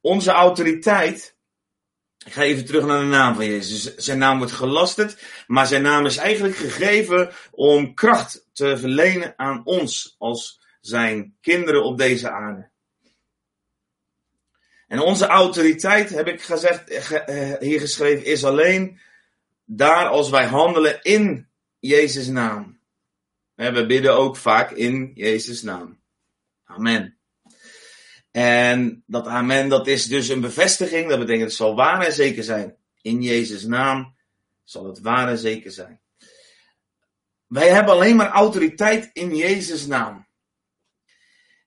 [0.00, 1.36] Onze autoriteit.
[2.26, 3.96] Ik ga even terug naar de naam van Jezus.
[3.96, 9.60] Zijn naam wordt gelasterd, maar zijn naam is eigenlijk gegeven om kracht te verlenen aan
[9.64, 12.70] ons als zijn kinderen op deze aarde.
[14.88, 19.00] En onze autoriteit, heb ik gezegd, eh, hier geschreven, is alleen
[19.64, 21.48] daar als wij handelen in
[21.78, 22.80] Jezus' naam.
[23.54, 26.00] We bidden ook vaak in Jezus' naam.
[26.64, 27.18] Amen.
[28.30, 31.08] En dat amen, dat is dus een bevestiging.
[31.08, 32.76] Dat betekent het zal waar en zeker zijn.
[33.00, 34.16] In Jezus' naam
[34.64, 36.00] zal het waar en zeker zijn.
[37.46, 40.26] Wij hebben alleen maar autoriteit in Jezus' naam.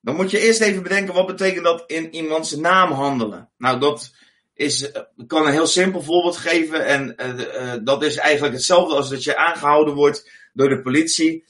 [0.01, 3.51] Dan moet je eerst even bedenken wat betekent dat in iemands naam handelen.
[3.57, 4.13] Nou, dat
[4.55, 6.85] is, eh, ik kan een heel simpel voorbeeld geven.
[6.85, 11.45] En uh, dat is eigenlijk hetzelfde als dat je aangehouden wordt door de politie.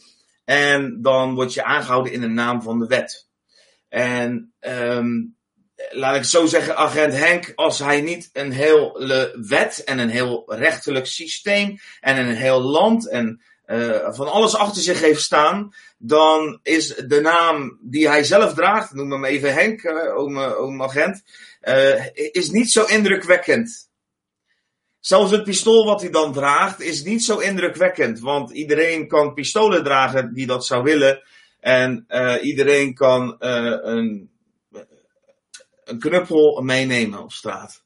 [0.45, 3.27] En dan word je aangehouden in de naam van de wet.
[3.89, 5.35] En um,
[5.89, 10.43] laat ik zo zeggen, agent Henk, als hij niet een hele wet en een heel
[10.47, 13.41] rechterlijk systeem en een heel land en
[14.11, 19.11] van alles achter zich heeft staan, dan is de naam die hij zelf draagt, noem
[19.11, 21.23] hem even Henk, uh, oom, oom agent,
[21.67, 23.89] uh, is niet zo indrukwekkend.
[24.99, 29.83] Zelfs het pistool wat hij dan draagt is niet zo indrukwekkend, want iedereen kan pistolen
[29.83, 31.23] dragen die dat zou willen.
[31.59, 34.31] En uh, iedereen kan uh, een,
[35.83, 37.83] een knuppel meenemen op straat.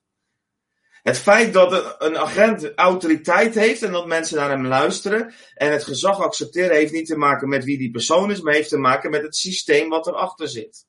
[1.03, 5.83] Het feit dat een agent autoriteit heeft en dat mensen naar hem luisteren en het
[5.83, 9.09] gezag accepteren, heeft niet te maken met wie die persoon is, maar heeft te maken
[9.09, 10.85] met het systeem wat erachter zit.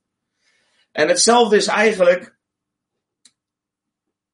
[0.93, 2.39] En hetzelfde is eigenlijk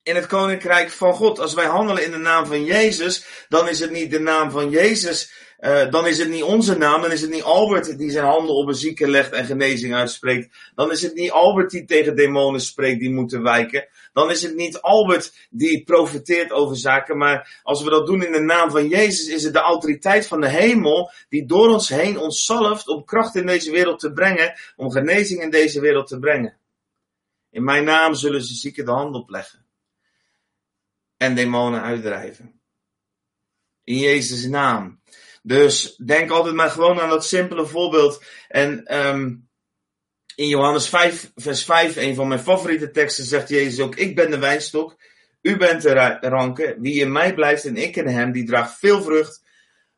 [0.06, 1.38] in het koninkrijk van God.
[1.38, 4.70] Als wij handelen in de naam van Jezus, dan is het niet de naam van
[4.70, 8.24] Jezus, uh, dan is het niet onze naam, dan is het niet Albert die zijn
[8.24, 10.56] handen op een zieke legt en genezing uitspreekt.
[10.74, 13.88] Dan is het niet Albert die tegen demonen spreekt die moeten wijken.
[14.12, 18.32] Dan is het niet Albert die profiteert over zaken, maar als we dat doen in
[18.32, 22.18] de naam van Jezus, is het de autoriteit van de hemel die door ons heen
[22.18, 26.18] ons zalft om kracht in deze wereld te brengen, om genezing in deze wereld te
[26.18, 26.58] brengen.
[27.50, 29.65] In mijn naam zullen ze zieken de hand opleggen
[31.16, 32.61] en demonen uitdrijven.
[33.85, 35.00] In Jezus' naam.
[35.42, 38.24] Dus denk altijd maar gewoon aan dat simpele voorbeeld.
[38.48, 39.48] En um,
[40.35, 44.31] in Johannes 5, vers 5, een van mijn favoriete teksten, zegt Jezus ook: Ik ben
[44.31, 44.96] de wijnstok,
[45.42, 46.81] u bent de ranken.
[46.81, 49.44] Wie in mij blijft en ik in hem, die draagt veel vrucht.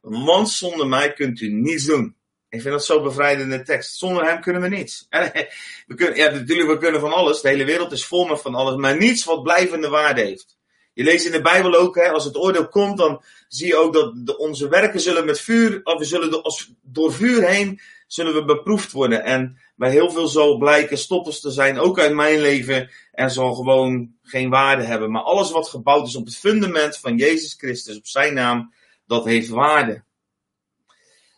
[0.01, 2.17] Want zonder mij kunt u niets doen.
[2.49, 3.99] Ik vind dat zo bevrijdende tekst.
[3.99, 5.07] Zonder hem kunnen we niets.
[5.87, 7.41] We kunnen, ja, natuurlijk, we kunnen van alles.
[7.41, 8.77] De hele wereld is vol met van alles.
[8.77, 10.58] Maar niets wat blijvende waarde heeft.
[10.99, 13.93] Je leest in de Bijbel ook, hè, als het oordeel komt, dan zie je ook
[13.93, 16.43] dat de, onze werken zullen met vuur, of we zullen
[16.83, 19.25] door, vuur heen, zullen we beproefd worden.
[19.25, 23.55] En bij heel veel zal blijken stoppers te zijn, ook uit mijn leven, en zal
[23.55, 25.11] gewoon geen waarde hebben.
[25.11, 28.73] Maar alles wat gebouwd is op het fundament van Jezus Christus, op zijn naam,
[29.07, 30.03] dat heeft waarde.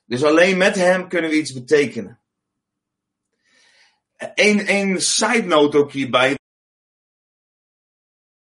[0.06, 2.20] Dus alleen met hem kunnen we iets betekenen.
[4.34, 6.38] Eén side note ook hierbij.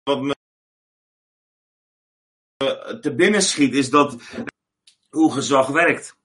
[0.03, 0.37] Wat me
[3.01, 4.15] te binnen schiet, is dat
[5.09, 6.17] hoe gezag werkt.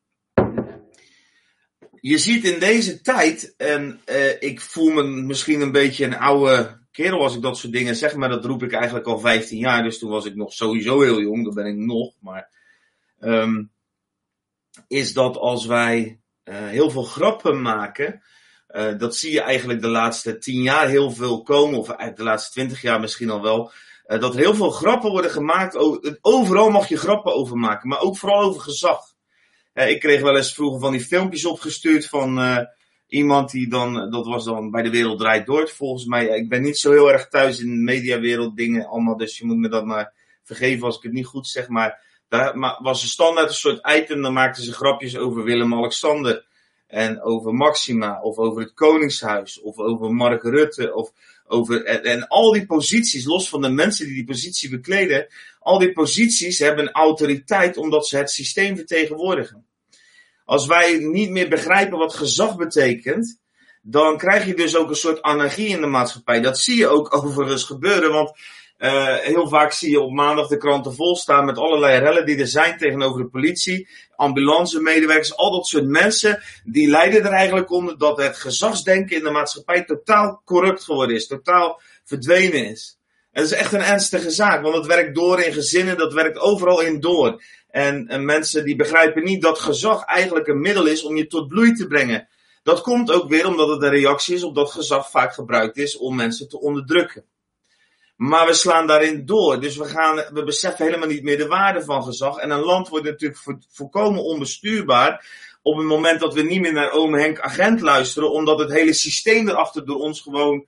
[2.01, 6.81] Je ziet in deze tijd, en uh, ik voel me misschien een beetje een oude
[6.91, 9.83] kerel als ik dat soort dingen zeg, maar dat roep ik eigenlijk al 15 jaar,
[9.83, 12.51] dus toen was ik nog sowieso heel jong, dat ben ik nog, maar
[13.21, 13.73] um,
[14.89, 18.23] is dat als wij uh, heel veel grappen maken,
[18.97, 22.83] dat zie je eigenlijk de laatste 10 jaar heel veel komen, of de laatste 20
[22.83, 23.73] jaar misschien al wel,
[24.07, 25.77] uh, dat er heel veel grappen worden gemaakt.
[26.21, 29.01] Overal mag je grappen over maken, maar ook vooral over gezag.
[29.75, 32.59] Uh, ik kreeg wel eens vroeger van die filmpjes opgestuurd van uh,
[33.07, 35.69] iemand die dan, dat was dan bij de Wereld Draait Door.
[35.69, 39.39] Volgens mij, ik ben niet zo heel erg thuis in de mediawereld dingen allemaal, dus
[39.39, 41.69] je moet me dat maar vergeven als ik het niet goed zeg.
[41.69, 46.53] Maar daar was een standaard een soort item, dan maakten ze grapjes over Willem-Alexander.
[46.87, 51.13] En over Maxima, of over het Koningshuis, of over Mark Rutte, of
[51.55, 55.27] over, en, al die posities, los van de mensen die die positie bekleden,
[55.59, 59.67] al die posities hebben autoriteit omdat ze het systeem vertegenwoordigen.
[60.45, 63.41] Als wij niet meer begrijpen wat gezag betekent,
[63.83, 66.41] dan krijg je dus ook een soort anarchie in de maatschappij.
[66.41, 68.33] Dat zie je ook overigens gebeuren, want
[68.79, 72.39] uh, heel vaak zie je op maandag de kranten vol staan met allerlei rellen die
[72.39, 77.71] er zijn tegenover de politie, ambulance medewerkers, al dat soort mensen, die lijden er eigenlijk
[77.71, 82.99] onder dat het gezagsdenken in de maatschappij totaal corrupt geworden is, totaal verdwenen is.
[83.33, 86.81] Dat is echt een ernstige zaak, want het werkt door in gezinnen, dat werkt overal
[86.81, 87.43] in door.
[87.71, 91.49] En, en mensen die begrijpen niet dat gezag eigenlijk een middel is om je tot
[91.49, 92.29] bloei te brengen.
[92.63, 95.97] Dat komt ook weer omdat het een reactie is op dat gezag vaak gebruikt is
[95.97, 97.25] om mensen te onderdrukken.
[98.17, 99.61] Maar we slaan daarin door.
[99.61, 102.39] Dus we, gaan, we beseffen helemaal niet meer de waarde van gezag.
[102.39, 105.27] En een land wordt natuurlijk vo volkomen onbestuurbaar.
[105.63, 108.33] Op het moment dat we niet meer naar oom Henk agent luisteren.
[108.33, 110.67] Omdat het hele systeem erachter door ons gewoon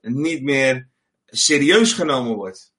[0.00, 0.88] niet meer
[1.26, 2.72] serieus genomen wordt.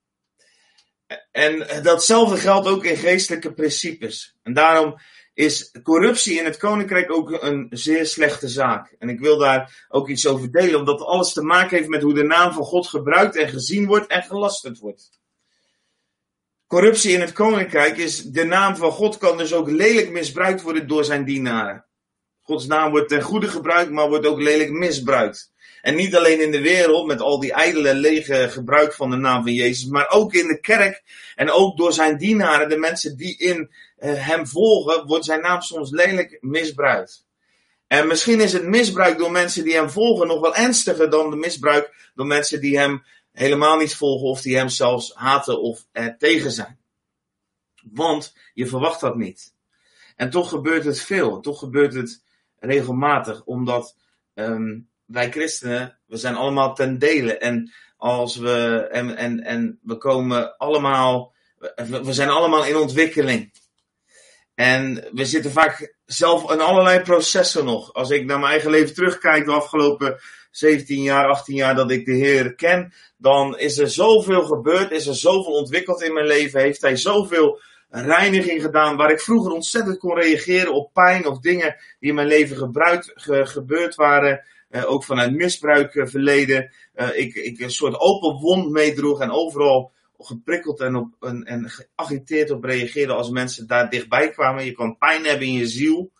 [1.32, 4.36] En datzelfde geldt ook in geestelijke principes.
[4.44, 5.00] En daarom
[5.38, 8.96] is corruptie in het koninkrijk ook een zeer slechte zaak.
[9.00, 12.14] En ik wil daar ook iets over delen, omdat alles te maken heeft met hoe
[12.14, 15.10] de naam van God gebruikt en gezien wordt en gelasterd wordt.
[16.68, 20.88] Corruptie in het koninkrijk is, de naam van God kan dus ook lelijk misbruikt worden
[20.88, 21.86] door zijn dienaren.
[22.42, 25.52] Gods naam wordt ten goede gebruikt, maar wordt ook lelijk misbruikt.
[25.82, 29.44] En niet alleen in de wereld met al die ijdele lege gebruik van de naam
[29.44, 31.04] van Jezus, maar ook in de kerk
[31.36, 33.70] en ook door zijn dienaren, de mensen die in
[34.00, 37.26] hem volgen, wordt zijn naam soms lelijk misbruikt.
[37.88, 41.36] En misschien is het misbruik door mensen die hem volgen nog wel ernstiger dan de
[41.36, 46.18] misbruik door mensen die hem helemaal niet volgen of die hem zelfs haten of er
[46.18, 46.80] tegen zijn.
[47.92, 49.54] Want je verwacht dat niet.
[50.16, 51.40] En toch gebeurt het veel.
[51.40, 52.24] Toch gebeurt het
[52.60, 53.96] regelmatig, omdat
[54.34, 57.38] um, wij christenen, we zijn allemaal ten dele.
[57.38, 61.34] En als we, en, en, en we komen allemaal,
[61.86, 63.52] we zijn allemaal in ontwikkeling.
[64.58, 67.94] En we zitten vaak zelf in allerlei processen nog.
[67.94, 70.20] Als ik naar mijn eigen leven terugkijk, de afgelopen
[70.52, 75.08] 17 jaar, 18 jaar dat ik de Heer ken, dan is er zoveel gebeurd, is
[75.08, 79.98] er zoveel ontwikkeld in mijn leven, heeft Hij zoveel reiniging gedaan, waar ik vroeger ontzettend
[79.98, 84.92] kon reageren op pijn of dingen die in mijn leven gebruikt, ge, gebeurd waren, uh,
[84.92, 86.72] ook vanuit misbruik uh, verleden.
[86.96, 91.70] Uh, ik, ik een soort open wond meedroeg en overal geprikkeld en, op, en, en
[91.70, 94.66] geagiteerd op reageerde als mensen daar dichtbij kwamen.
[94.66, 96.12] Je kan pijn hebben in je ziel.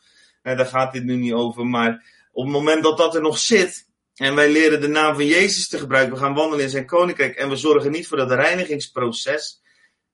[0.42, 1.66] daar gaat dit nu niet over.
[1.66, 3.86] Maar op het moment dat dat er nog zit.
[4.16, 6.14] En wij leren de naam van Jezus te gebruiken.
[6.14, 7.36] We gaan wandelen in zijn koninkrijk.
[7.36, 9.62] En we zorgen niet voor dat reinigingsproces.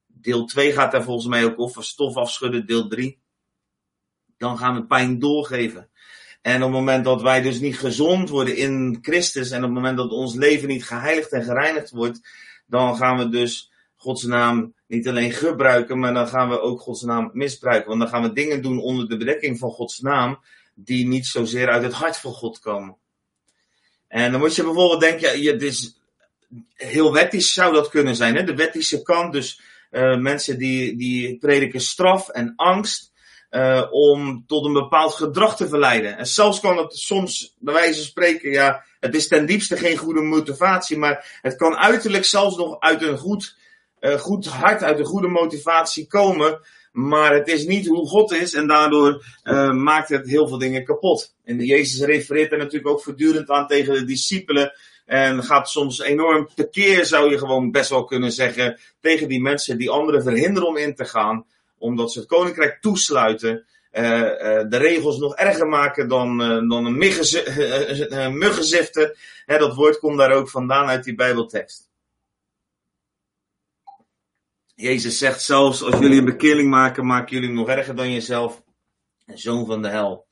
[0.08, 1.84] Deel 2 gaat daar volgens mij ook over.
[1.84, 3.22] Stof afschudden, deel 3.
[4.38, 5.90] Dan gaan we pijn doorgeven.
[6.42, 9.52] En op het moment dat wij dus niet gezond worden in Christus.
[9.52, 12.20] En op het moment dat ons leven niet geheiligd en gereinigd wordt.
[12.66, 13.72] Dan gaan we dus
[14.04, 17.88] Gods naam niet alleen gebruiken, maar dan gaan we ook Gods naam misbruiken.
[17.88, 20.39] Want dan gaan we dingen doen onder de bedekking van Gods naam,
[20.74, 22.97] die niet zozeer uit het hart van God komen.
[24.08, 25.97] En dan moet je bijvoorbeeld denken, ja, het is
[26.74, 28.36] heel wettisch zou dat kunnen zijn.
[28.36, 28.43] Hè?
[28.43, 33.12] De wettische kant, dus uh, mensen die, die prediken straf en angst.
[33.49, 36.18] Uh, om tot een bepaald gedrag te verleiden.
[36.18, 39.97] En zelfs kan het soms, bij wijze van spreken, ja, het is ten diepste geen
[39.97, 43.58] goede motivatie, maar het kan uiterlijk zelfs nog uit een goed,
[44.18, 46.60] goed hart, uit een goede motivatie komen.
[46.91, 50.84] Maar het is niet hoe God is en daardoor uh, maakt het heel veel dingen
[50.84, 51.36] kapot.
[51.43, 54.74] En Jezus refereert er natuurlijk ook voortdurend aan tegen de discipelen.
[55.06, 59.78] En gaat soms enorm tekeer, zou je gewoon best wel kunnen zeggen, tegen die mensen
[59.78, 61.45] die anderen verhinderen om in te gaan
[61.84, 64.01] omdat ze het koninkrijk toesluiten, uh,
[64.70, 66.38] de regels nog erger maken dan,
[66.68, 66.97] dan een
[68.38, 69.18] muggenzifter.
[69.45, 71.89] dat woord komt daar ook vandaan uit die Bijbeltekst.
[74.76, 78.61] Jezus zegt zelfs, als jullie een bekering maken, maken jullie nog erger dan jezelf.
[79.26, 80.26] Zoon van de hel.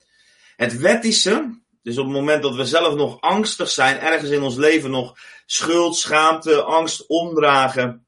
[0.56, 4.56] Het wettische, dus op het moment dat we zelf nog angstig zijn, ergens in ons
[4.56, 8.06] leven nog schuld, schaamte, angst omdragen.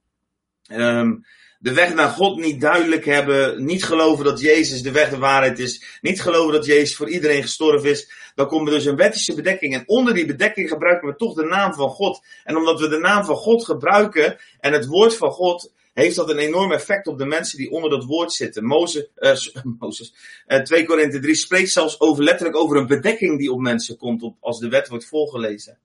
[0.70, 1.24] Um,
[1.58, 5.58] de weg naar God niet duidelijk hebben, niet geloven dat Jezus de weg de waarheid
[5.58, 9.34] is, niet geloven dat Jezus voor iedereen gestorven is, dan komt er dus een wettische
[9.34, 9.74] bedekking.
[9.74, 12.24] En onder die bedekking gebruiken we toch de naam van God.
[12.44, 16.30] En omdat we de naam van God gebruiken en het woord van God, heeft dat
[16.30, 18.64] een enorm effect op de mensen die onder dat woord zitten.
[18.64, 20.14] Mozes, uh, Mozes
[20.46, 24.22] uh, 2 Korinthe 3 spreekt zelfs over, letterlijk over een bedekking die op mensen komt
[24.22, 25.78] op, als de wet wordt voorgelezen.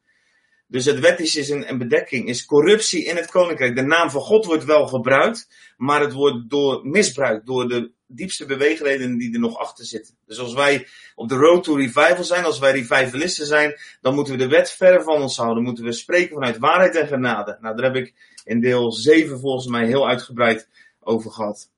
[0.67, 3.75] Dus het wettische is een, een, bedekking, is corruptie in het koninkrijk.
[3.75, 5.47] De naam van God wordt wel gebruikt,
[5.77, 10.15] maar het wordt door misbruikt door de diepste beweegredenen die er nog achter zitten.
[10.25, 14.33] Dus als wij op de road to revival zijn, als wij revivalisten zijn, dan moeten
[14.33, 15.63] we de wet verre van ons houden.
[15.63, 17.57] Moeten we spreken vanuit waarheid en genade.
[17.61, 18.13] Nou, daar heb ik
[18.49, 20.67] in deel 7 volgens mij heel uitgebreid
[20.99, 21.69] over gehad.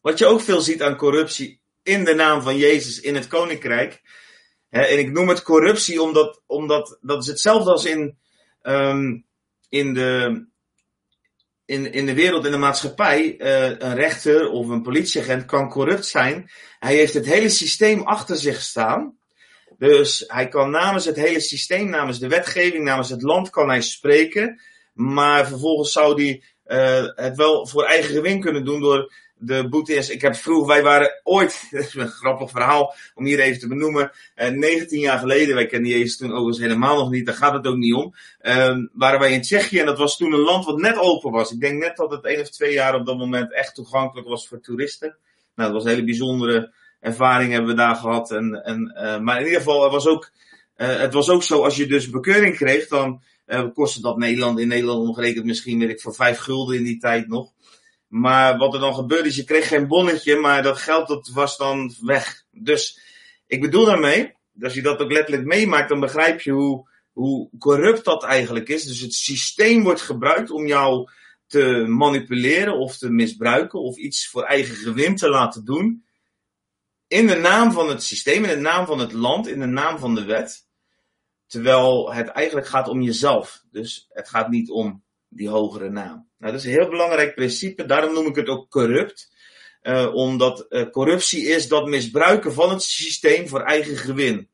[0.00, 4.02] Wat je ook veel ziet aan corruptie in de naam van Jezus in het koninkrijk,
[4.68, 8.18] en ik noem het corruptie omdat, omdat dat is hetzelfde als in,
[8.62, 9.26] um,
[9.68, 10.44] in, de,
[11.64, 13.34] in, in de wereld, in de maatschappij.
[13.38, 16.50] Uh, een rechter of een politieagent kan corrupt zijn.
[16.78, 19.18] Hij heeft het hele systeem achter zich staan.
[19.78, 23.82] Dus hij kan namens het hele systeem, namens de wetgeving, namens het land, kan hij
[23.82, 24.60] spreken.
[25.00, 29.94] Maar vervolgens zou hij uh, het wel voor eigen gewin kunnen doen door de boete
[29.94, 33.68] ik heb vroeger, wij waren ooit, dat is een grappig verhaal om hier even te
[33.68, 37.34] benoemen, uh, eh, 19 jaar geleden, wij kenden Jezus toen overigens helemaal nog niet, daar
[37.34, 40.40] gaat het ook niet om, uh, waren wij in Tsjechië en dat was toen een
[40.40, 41.52] land wat net open was.
[41.52, 44.48] Ik denk net dat het één of twee jaar op dat moment echt toegankelijk was
[44.48, 45.16] voor toeristen.
[45.54, 48.30] Nou, dat was een hele bijzondere ervaring hebben we daar gehad.
[48.30, 50.30] En, en, uh, maar in ieder geval, was ook,
[50.74, 53.22] het was ook zo, als je dus bekeuring kreeg, dan
[53.74, 57.28] kostte dat Nederland, in Nederland omgerekend misschien, weet ik, voor vijf gulden in die tijd
[57.28, 57.52] nog.
[58.06, 61.56] Maar wat er dan gebeurde is, je kreeg geen bonnetje, maar dat geld dat was
[61.56, 62.44] dan weg.
[62.50, 63.00] Dus
[63.46, 68.04] ik bedoel daarmee, als je dat ook letterlijk meemaakt, dan begrijp je hoe, hoe corrupt
[68.04, 68.84] dat eigenlijk is.
[68.84, 71.08] Dus het systeem wordt gebruikt om jou
[71.46, 76.04] te manipuleren of te misbruiken of iets voor eigen gewin te laten doen.
[77.06, 79.98] In de naam van het systeem, in de naam van het land, in de naam
[79.98, 80.68] van de wet.
[81.50, 83.62] Terwijl het eigenlijk gaat om jezelf.
[83.70, 86.28] Dus het gaat niet om die hogere naam.
[86.38, 89.32] Nou, dat is een heel belangrijk principe, daarom noem ik het ook corrupt.
[89.82, 94.48] Uh, omdat uh, corruptie is dat misbruiken van het systeem voor eigen gewin.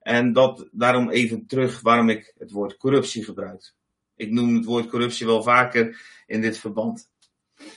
[0.00, 3.74] En dat, daarom even terug waarom ik het woord corruptie gebruik.
[4.16, 7.10] Ik noem het woord corruptie wel vaker in dit verband.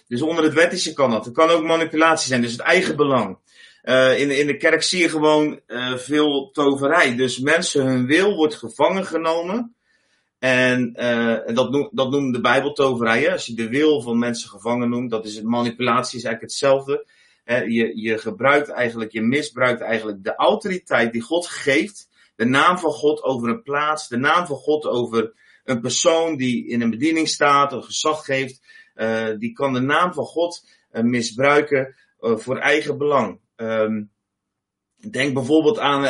[0.08, 1.26] Dus onder het wettische kan dat.
[1.26, 3.38] Het kan ook manipulatie zijn, dus het eigen belang.
[3.86, 5.60] Uh, in, in de kerk zie je gewoon
[5.96, 7.16] veel toverij.
[7.16, 9.76] Dus mensen, hun wil wordt gevangen genomen
[10.40, 13.32] en uh, dat, noem, dat noemt de Bijbel toverij.
[13.32, 17.06] Als je de wil van mensen gevangen noemt, dat is manipulatie, is eigenlijk hetzelfde.
[17.46, 22.10] je, je gebruikt eigenlijk, je misbruikt eigenlijk de autoriteit die God geeft.
[22.36, 25.34] De naam van God over een plaats, de naam van God over
[25.64, 28.62] een persoon die in een bediening staat, een gezag geeft.
[29.40, 33.40] Die kan de naam van God misbruiken voor eigen belang.
[33.56, 34.14] Um,
[35.10, 36.06] Denk bijvoorbeeld aan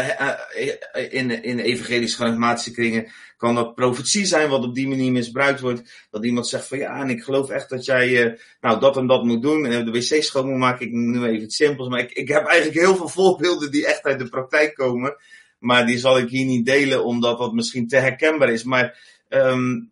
[1.10, 6.08] in, in evangelische charismatische kringen kan dat profetie zijn wat op die manier misbruikt wordt.
[6.12, 9.08] Dat iemand zegt van ja, en ik geloof echt dat jij uh, nou dat en
[9.08, 10.86] dat moet doen en de wc schoon moet maken.
[10.86, 14.04] Ik noem even iets simpels, maar ik, ik heb eigenlijk heel veel voorbeelden die echt
[14.04, 15.16] uit de praktijk komen.
[15.60, 18.64] Maar die zal ik hier niet delen omdat dat misschien te herkenbaar is.
[18.64, 19.90] Maar um,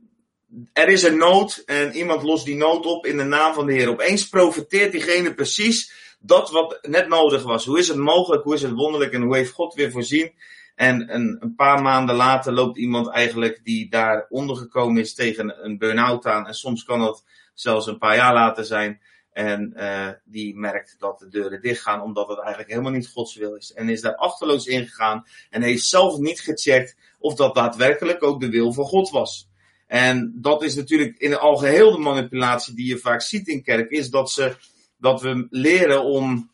[0.74, 3.74] er is een nood en iemand lost die nood op in de naam van de
[3.74, 3.90] Heer.
[3.90, 5.92] Opeens profiteert diegene precies
[6.26, 7.66] dat wat net nodig was.
[7.66, 8.44] Hoe is het mogelijk?
[8.44, 9.14] Hoe is het wonderlijk?
[9.14, 10.34] En hoe heeft God weer voorzien?
[10.76, 15.78] En een, een paar maanden later loopt iemand eigenlijk die daar ondergekomen is tegen een
[15.78, 16.48] burn-out aan.
[16.48, 19.02] En soms kan dat zelfs een paar jaar later zijn.
[19.32, 23.56] En uh, die merkt dat de deuren dichtgaan, omdat het eigenlijk helemaal niet Gods wil
[23.56, 23.74] is.
[23.74, 28.50] En is daar achterloos ingegaan en heeft zelf niet gecheckt of dat daadwerkelijk ook de
[28.50, 29.50] wil van God was.
[29.88, 33.90] En dat is natuurlijk in al geheel de manipulatie die je vaak ziet in kerk,
[33.90, 34.56] is dat, ze,
[35.04, 36.52] dat we leren om,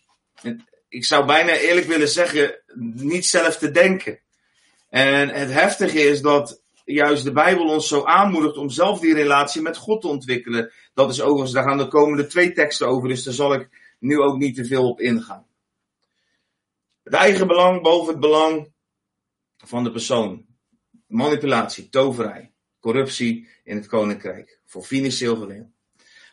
[0.88, 2.62] ik zou bijna eerlijk willen zeggen,
[2.96, 4.20] niet zelf te denken.
[4.90, 9.62] En het heftige is dat juist de Bijbel ons zo aanmoedigt om zelf die relatie
[9.62, 10.72] met God te ontwikkelen.
[10.94, 13.70] Dat is overigens, daar gaan de komende twee teksten over, dus daar zal ik
[14.00, 15.48] nu ook niet te veel op ingaan.
[17.04, 18.72] Het eigen belang boven het belang
[19.58, 20.46] van de persoon.
[21.08, 24.60] Manipulatie, toverij, corruptie in het koninkrijk.
[24.66, 25.74] Voor financieel gewin.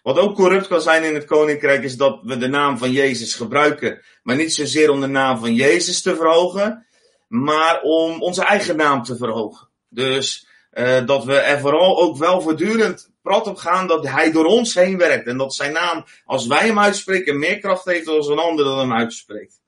[0.06, 3.34] Wat ook corrupt kan zijn in het koninkrijk is dat we de naam van Jezus
[3.34, 4.02] gebruiken.
[4.22, 6.86] Maar niet zozeer om de naam van Jezus te verhogen,
[7.28, 9.68] maar om onze eigen naam te verhogen.
[9.88, 14.44] Dus uh, dat we er vooral ook wel voortdurend prat op gaan dat hij door
[14.44, 15.26] ons heen werkt.
[15.26, 18.78] En dat zijn naam, als wij hem uitspreken, meer kracht heeft dan een ander dat
[18.78, 19.60] hem uitspreekt.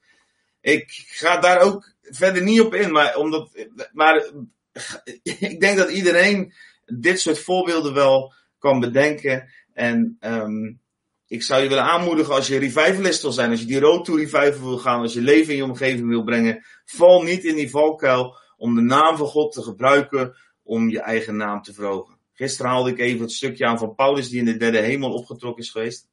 [0.61, 3.51] Ik ga daar ook verder niet op in, maar, omdat,
[3.93, 4.25] maar
[5.23, 6.53] ik denk dat iedereen
[6.85, 9.49] dit soort voorbeelden wel kan bedenken.
[9.79, 10.81] En um,
[11.27, 14.15] ik zou je willen aanmoedigen als je revivalist wil zijn, als je die road to
[14.15, 17.71] revival wil gaan, als je leven in je omgeving wil brengen, val niet in die
[17.71, 22.19] valkuil om de naam van God te gebruiken om je eigen naam te verhogen.
[22.33, 25.63] Gisteren haalde ik even het stukje aan van Paulus die in de derde hemel opgetrokken
[25.63, 26.09] is geweest.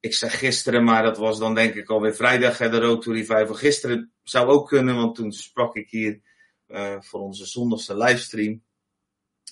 [0.00, 3.54] Ik zeg gisteren, maar dat was dan denk ik alweer vrijdag, de Road to Revival.
[3.54, 6.20] Gisteren zou ook kunnen, want toen sprak ik hier
[6.68, 8.62] uh, voor onze zondagse livestream.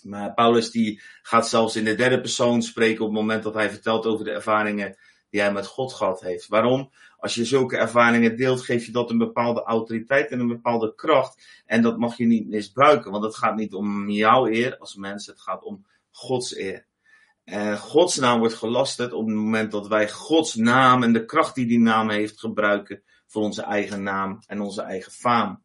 [0.05, 3.71] Maar Paulus die gaat zelfs in de derde persoon spreken op het moment dat hij
[3.71, 4.97] vertelt over de ervaringen
[5.31, 6.49] die hij met God gehad heeft.
[6.49, 6.91] Waarom?
[7.19, 11.63] Als je zulke ervaringen deelt, geef je dat een bepaalde autoriteit en een bepaalde kracht.
[11.67, 15.27] En dat mag je niet misbruiken, want het gaat niet om jouw eer als mens,
[15.27, 16.87] het gaat om Gods eer.
[17.79, 21.67] Gods naam wordt gelasterd op het moment dat wij Gods naam en de kracht die
[21.67, 25.65] die naam heeft gebruiken voor onze eigen naam en onze eigen faam.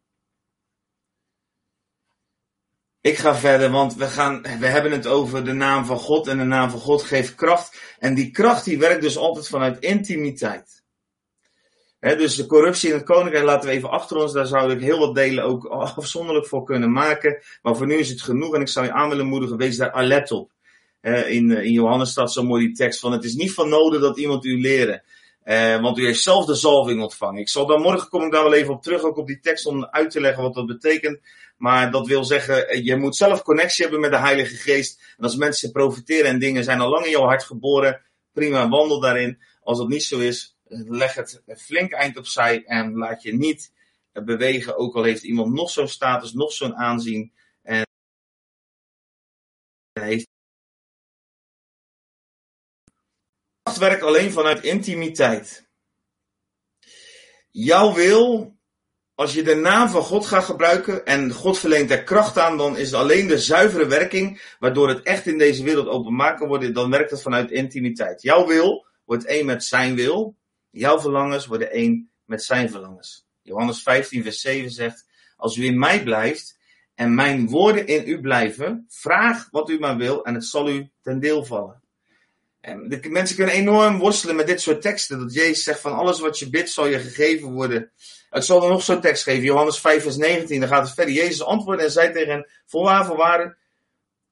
[3.02, 6.38] Ik ga verder, want we, gaan, we hebben het over de naam van God en
[6.38, 7.96] de naam van God geeft kracht.
[7.98, 10.82] En die kracht die werkt dus altijd vanuit intimiteit.
[12.00, 14.32] dus de corruptie in het koninkrijk laten we even achter ons.
[14.32, 15.64] Daar zou ik heel wat delen ook
[15.96, 17.42] afzonderlijk voor kunnen maken.
[17.62, 19.92] Maar voor nu is het genoeg en ik zou je aan willen moedigen, wees daar
[19.92, 20.50] alert op.
[21.00, 24.18] in, in Johannes staat zo mooi die tekst van het is niet van nodig dat
[24.18, 25.02] iemand u leren.
[25.44, 27.40] Uh, want u heeft zelf de zalving ontvangen.
[27.40, 29.66] Ik zal dan morgen kom ik daar wel even op terug, ook op die tekst,
[29.66, 31.20] om uit te leggen wat dat betekent.
[31.62, 35.14] Maar dat wil zeggen, eh, je moet zelf connectie hebben met de Heilige Geest.
[35.16, 38.02] En als mensen profiteren en dingen zijn al lang in jouw hart geboren,
[38.32, 39.42] prima, wandel daarin.
[39.60, 43.72] Als dat niet zo is, leg het flink eind opzij en laat je niet
[44.12, 47.32] bewegen, ook al heeft iemand nog zo'n status, nog zo'n aanzien.
[47.62, 47.86] En
[49.92, 50.28] heeft
[53.78, 55.68] werkt alleen vanuit intimiteit.
[57.50, 58.56] Jouw wil,
[59.14, 62.76] als je de naam van God gaat gebruiken en God verleent er kracht aan, dan
[62.76, 66.90] is alleen de zuivere werking, waardoor het echt in deze wereld openbaar kan worden, dan
[66.90, 68.22] werkt het vanuit intimiteit.
[68.22, 70.36] Jouw wil wordt één met zijn wil,
[70.70, 73.26] jouw verlangens worden één met zijn verlangens.
[73.42, 75.06] Johannes 15, vers 7 zegt,
[75.36, 76.58] als u in mij blijft
[76.94, 80.90] en mijn woorden in u blijven, vraag wat u maar wil en het zal u
[81.02, 81.82] ten deel vallen.
[82.60, 85.18] En mensen kunnen enorm worstelen met dit soort teksten.
[85.18, 87.92] Dat Jezus zegt van alles wat je bidt zal je gegeven worden.
[88.32, 89.42] Ik zal er nog zo'n tekst geven.
[89.42, 90.60] Johannes 5 vers 19.
[90.60, 91.14] Dan gaat het verder.
[91.14, 92.50] Jezus antwoordde en zei tegen hen.
[92.66, 93.58] Voorwaar, voorwaar.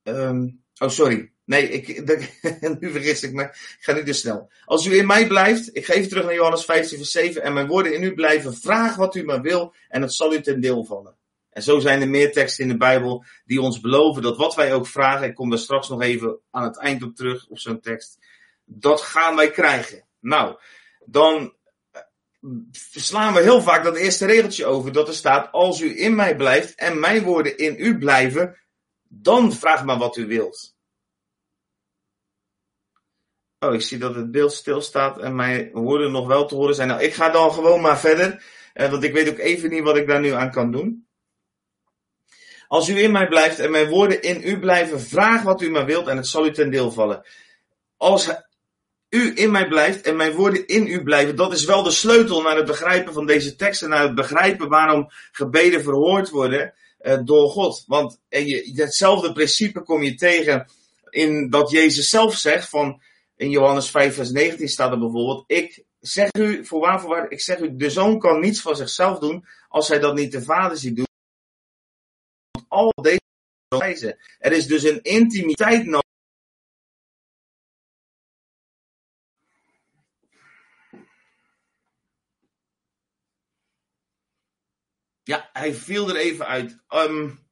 [0.02, 1.30] Um, oh sorry.
[1.44, 1.86] Nee, ik,
[2.80, 3.42] nu vergis ik me.
[3.42, 4.50] Ik ga niet te snel.
[4.64, 5.76] Als u in mij blijft.
[5.76, 7.42] Ik ga even terug naar Johannes 15 vers 7.
[7.42, 8.54] En mijn woorden in u blijven.
[8.54, 9.74] Vraag wat u maar wil.
[9.88, 11.18] En het zal u ten deel vallen.
[11.50, 14.74] En zo zijn er meer teksten in de Bijbel die ons beloven dat wat wij
[14.74, 17.80] ook vragen, ik kom daar straks nog even aan het eind op terug, op zo'n
[17.80, 18.18] tekst,
[18.64, 20.04] dat gaan wij krijgen.
[20.20, 20.56] Nou,
[21.04, 21.54] dan
[22.90, 26.36] slaan we heel vaak dat eerste regeltje over, dat er staat, als u in mij
[26.36, 28.58] blijft en mijn woorden in u blijven,
[29.08, 30.74] dan vraag maar wat u wilt.
[33.58, 36.88] Oh, ik zie dat het beeld stilstaat en mijn woorden nog wel te horen zijn.
[36.88, 39.96] Nou, ik ga dan gewoon maar verder, eh, want ik weet ook even niet wat
[39.96, 41.06] ik daar nu aan kan doen.
[42.68, 45.84] Als u in mij blijft en mijn woorden in u blijven, vraag wat u maar
[45.84, 47.26] wilt en het zal u ten deel vallen.
[47.96, 48.28] Als
[49.10, 52.42] u in mij blijft en mijn woorden in u blijven, dat is wel de sleutel
[52.42, 57.48] naar het begrijpen van deze teksten, naar het begrijpen waarom gebeden verhoord worden uh, door
[57.48, 57.84] God.
[57.86, 60.70] Want je, hetzelfde principe kom je tegen
[61.10, 63.02] in dat Jezus zelf zegt van,
[63.36, 67.58] in Johannes 5 vers 19 staat er bijvoorbeeld, ik zeg u, voorwaar, voorwaar, ik zeg
[67.58, 70.96] u, de zoon kan niets van zichzelf doen als hij dat niet de vader ziet
[70.96, 71.08] doen.
[72.68, 73.20] al deze
[73.68, 74.18] wijzen.
[74.38, 76.09] Er is dus een intimiteit nodig.
[85.30, 86.78] Ja, hij viel er even uit.
[86.88, 87.48] Um,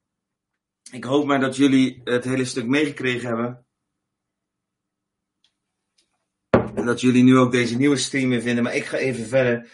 [0.91, 3.67] ik hoop maar dat jullie het hele stuk meegekregen hebben.
[6.51, 8.65] En dat jullie nu ook deze nieuwe stream weer vinden.
[8.65, 9.71] Maar ik ga even verder.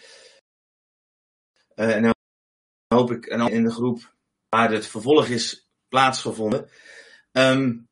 [1.75, 2.15] Uh, en dan
[2.89, 4.15] hoop ik in de groep
[4.49, 6.69] waar het vervolg is plaatsgevonden.
[7.33, 7.89] Um,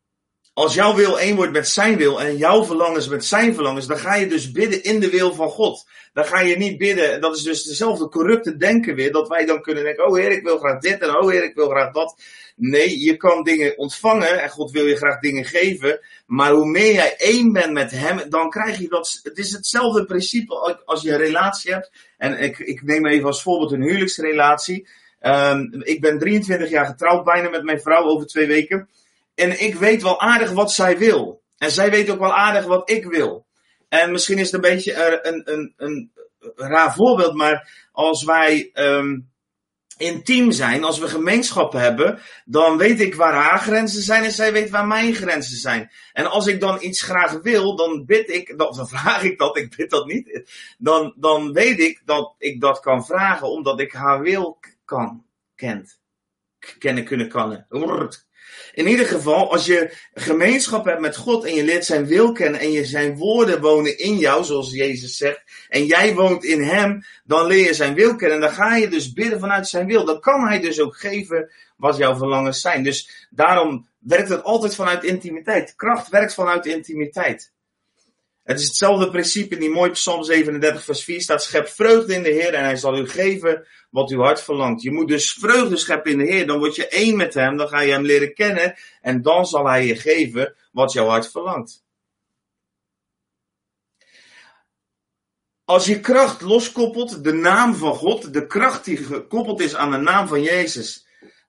[0.54, 3.98] als jouw wil één wordt met zijn wil en jouw verlangens met zijn verlangens, dan
[3.98, 5.86] ga je dus bidden in de wil van God.
[6.12, 9.62] Dan ga je niet bidden, dat is dus dezelfde corrupte denken weer, dat wij dan
[9.62, 12.16] kunnen denken, oh Heer, ik wil graag dit en oh Heer, ik wil graag dat.
[12.56, 16.92] Nee, je kan dingen ontvangen en God wil je graag dingen geven, maar hoe meer
[16.92, 21.10] jij één bent met Hem, dan krijg je dat, het is hetzelfde principe als je
[21.10, 21.90] een relatie hebt.
[22.18, 24.88] En ik, ik neem even als voorbeeld een huwelijksrelatie.
[25.20, 28.88] Um, ik ben 23 jaar getrouwd bijna met mijn vrouw over twee weken.
[29.34, 31.42] En ik weet wel aardig wat zij wil.
[31.58, 33.46] En zij weet ook wel aardig wat ik wil.
[33.88, 36.12] En misschien is het een beetje een, een, een,
[36.54, 39.30] raar voorbeeld, maar als wij um,
[39.96, 44.52] intiem zijn, als we gemeenschap hebben, dan weet ik waar haar grenzen zijn en zij
[44.52, 45.90] weet waar mijn grenzen zijn.
[46.12, 49.76] En als ik dan iets graag wil, dan bid ik, dan vraag ik dat, ik
[49.76, 50.50] bid dat niet.
[50.78, 55.24] Dan, dan weet ik dat ik dat kan vragen, omdat ik haar wil kan,
[55.54, 56.00] kent.
[56.78, 57.66] Kennen kunnen kannen.
[58.72, 62.60] In ieder geval, als je gemeenschap hebt met God en je leert zijn wil kennen
[62.60, 67.04] en je zijn woorden wonen in jou, zoals Jezus zegt, en jij woont in hem,
[67.24, 68.36] dan leer je zijn wil kennen.
[68.36, 70.04] En dan ga je dus bidden vanuit zijn wil.
[70.04, 72.82] Dan kan hij dus ook geven wat jouw verlangens zijn.
[72.82, 75.74] Dus daarom werkt het altijd vanuit intimiteit.
[75.74, 77.52] Kracht werkt vanuit intimiteit.
[78.42, 82.22] Het is hetzelfde principe in die mooie Psalm 37 vers 4 staat, schep vreugde in
[82.22, 84.82] de Heer en hij zal u geven wat uw hart verlangt.
[84.82, 87.68] Je moet dus vreugde scheppen in de Heer, dan word je één met hem, dan
[87.68, 91.84] ga je hem leren kennen en dan zal hij je geven wat jouw hart verlangt.
[95.64, 99.96] Als je kracht loskoppelt, de naam van God, de kracht die gekoppeld is aan de
[99.96, 101.01] naam van Jezus,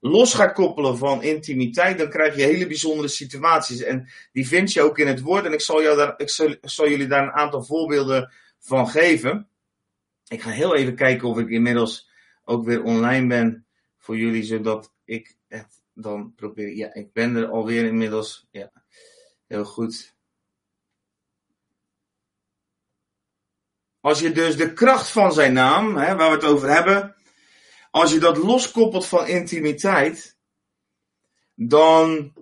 [0.06, 3.82] los gaat koppelen van intimiteit, dan krijg je hele bijzondere situaties.
[3.82, 5.45] En die vind je ook in het woord.
[5.45, 6.30] En ik zal, jou daar, ik
[6.62, 9.47] zal, jullie daar een aantal voorbeelden van geven.
[10.28, 12.10] Ik ga heel even kijken of ik inmiddels
[12.43, 13.66] ook weer online ben
[13.97, 16.76] voor jullie, zodat ik het dan probeer.
[16.76, 18.47] Ja, ik ben er alweer inmiddels.
[18.51, 18.72] Ja,
[19.47, 20.16] heel goed.
[23.99, 27.16] Als je dus de kracht van zijn naam, hè, waar we het over hebben,
[27.94, 30.38] als je dat loskoppelt van intimiteit,
[31.56, 32.34] dan,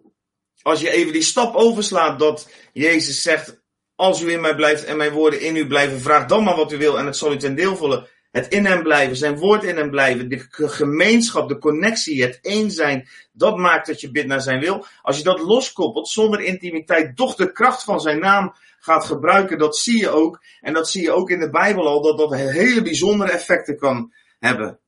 [0.61, 3.61] als je even die stap overslaat dat Jezus zegt,
[3.95, 6.71] als u in mij blijft en mijn woorden in u blijven, vraag dan maar wat
[6.71, 8.07] u wil en het zal u ten deel vallen.
[8.31, 12.71] Het in hem blijven, zijn woord in hem blijven, de gemeenschap, de connectie, het één
[12.71, 14.85] zijn, dat maakt dat je bidt naar zijn wil.
[15.01, 19.77] Als je dat loskoppelt, zonder intimiteit, toch de kracht van zijn naam gaat gebruiken, dat
[19.77, 20.43] zie je ook.
[20.61, 24.13] En dat zie je ook in de Bijbel al, dat dat hele bijzondere effecten kan
[24.39, 24.80] hebben.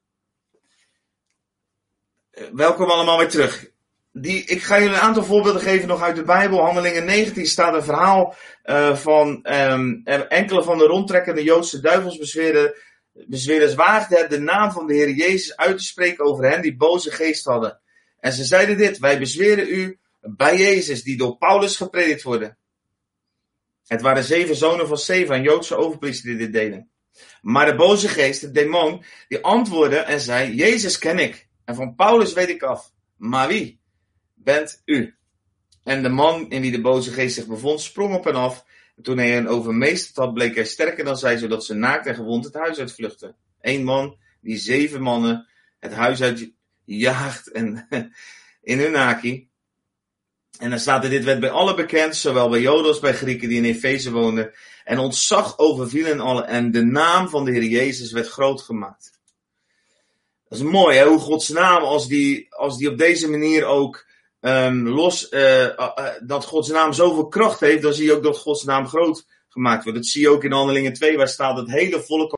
[2.33, 3.71] Eh, welkom allemaal weer terug.
[4.11, 6.59] Die, ik ga jullie een aantal voorbeelden geven nog uit de Bijbel.
[6.59, 14.29] Handelingen 19 staat een verhaal uh, van um, enkele van de rondtrekkende Joodse duivelsbezweerders waagden
[14.29, 17.79] de naam van de Heer Jezus uit te spreken over hen die boze geest hadden.
[18.19, 22.57] En ze zeiden dit, wij bezweren u bij Jezus die door Paulus gepredikt worden.
[23.87, 26.89] Het waren zeven zonen van Seva, een Joodse overpriester die dit deden.
[27.41, 31.51] Maar de boze geest, de demon, die antwoordde en zei, Jezus ken ik.
[31.65, 32.91] En van Paulus weet ik af.
[33.15, 33.79] Maar wie
[34.33, 35.15] bent u?
[35.83, 38.65] En de man in wie de boze geest zich bevond, sprong op en af.
[38.95, 42.15] En toen hij hen overmeesterd had, bleek hij sterker dan zij, zodat ze naakt en
[42.15, 43.35] gewond het huis uitvluchten.
[43.61, 45.47] Eén man die zeven mannen
[45.79, 46.51] het huis uit
[46.83, 47.87] jaagt en
[48.61, 49.51] in hun naki.
[50.59, 53.49] En dan staat er, dit werd bij alle bekend, zowel bij Joden als bij Grieken
[53.49, 54.53] die in Efeze woonden.
[54.83, 59.12] En ontzag overvielen allen en de naam van de Heer Jezus werd groot gemaakt.
[60.53, 61.07] Dat is mooi, hè?
[61.07, 64.07] hoe Gods naam, als die, als die op deze manier ook
[64.39, 68.37] um, los, uh, uh, dat Gods naam zoveel kracht heeft, dan zie je ook dat
[68.37, 69.97] Gods naam groot gemaakt wordt.
[69.97, 72.37] Dat zie je ook in Handelingen 2, waar staat het hele volk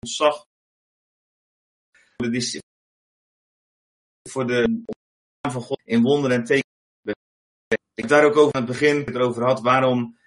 [0.00, 0.44] ontzag
[4.30, 4.82] voor de
[5.40, 7.16] naam van God in wonderen en tekenen.
[7.94, 10.18] Ik daar ook over aan het begin het erover had, waarom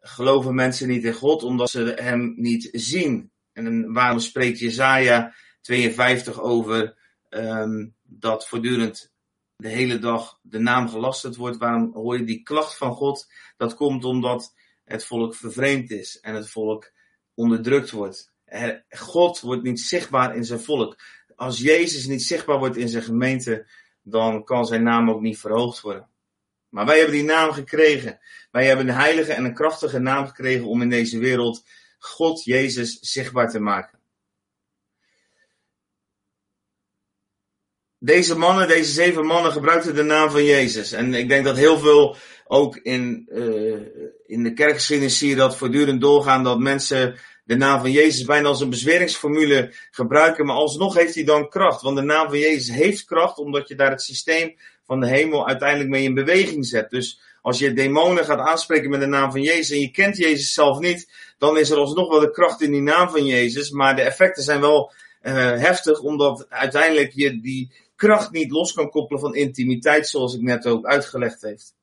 [0.00, 1.42] geloven mensen niet in God?
[1.42, 3.34] Omdat ze hem niet zien.
[3.56, 6.96] En waarom spreekt Jezaja 52 over
[7.30, 9.12] um, dat voortdurend
[9.56, 11.56] de hele dag de naam gelasterd wordt?
[11.56, 13.32] Waarom hoor je die klacht van God?
[13.56, 14.54] Dat komt omdat
[14.84, 16.92] het volk vervreemd is en het volk
[17.34, 18.32] onderdrukt wordt.
[18.88, 20.96] God wordt niet zichtbaar in zijn volk.
[21.36, 23.66] als Jezus niet zichtbaar wordt in zijn gemeente,
[24.02, 26.08] dan kan zijn naam ook niet verhoogd worden.
[26.68, 28.18] Maar wij hebben die naam gekregen.
[28.50, 31.64] Wij hebben een heilige en een krachtige naam gekregen om in deze wereld
[32.06, 33.98] God, Jezus, zichtbaar te maken.
[37.98, 40.92] Deze mannen, deze zeven mannen, gebruikten de naam van Jezus.
[40.92, 43.80] En ik denk dat heel veel, ook in, uh,
[44.26, 48.48] in de kerkgeschiedenis zie je dat voortdurend doorgaan, dat mensen de naam van Jezus bijna
[48.48, 51.82] als een bezweringsformule gebruiken, maar alsnog heeft hij dan kracht.
[51.82, 55.46] Want de naam van Jezus heeft kracht, omdat je daar het systeem van de hemel
[55.46, 56.90] uiteindelijk mee in beweging zet.
[56.90, 60.52] Dus als je demonen gaat aanspreken met de naam van Jezus en je kent Jezus
[60.52, 63.70] zelf niet, dan is er alsnog wel de kracht in die naam van Jezus.
[63.70, 64.92] Maar de effecten zijn wel
[65.22, 70.40] uh, heftig, omdat uiteindelijk je die kracht niet los kan koppelen van intimiteit, zoals ik
[70.40, 71.74] net ook uitgelegd heeft,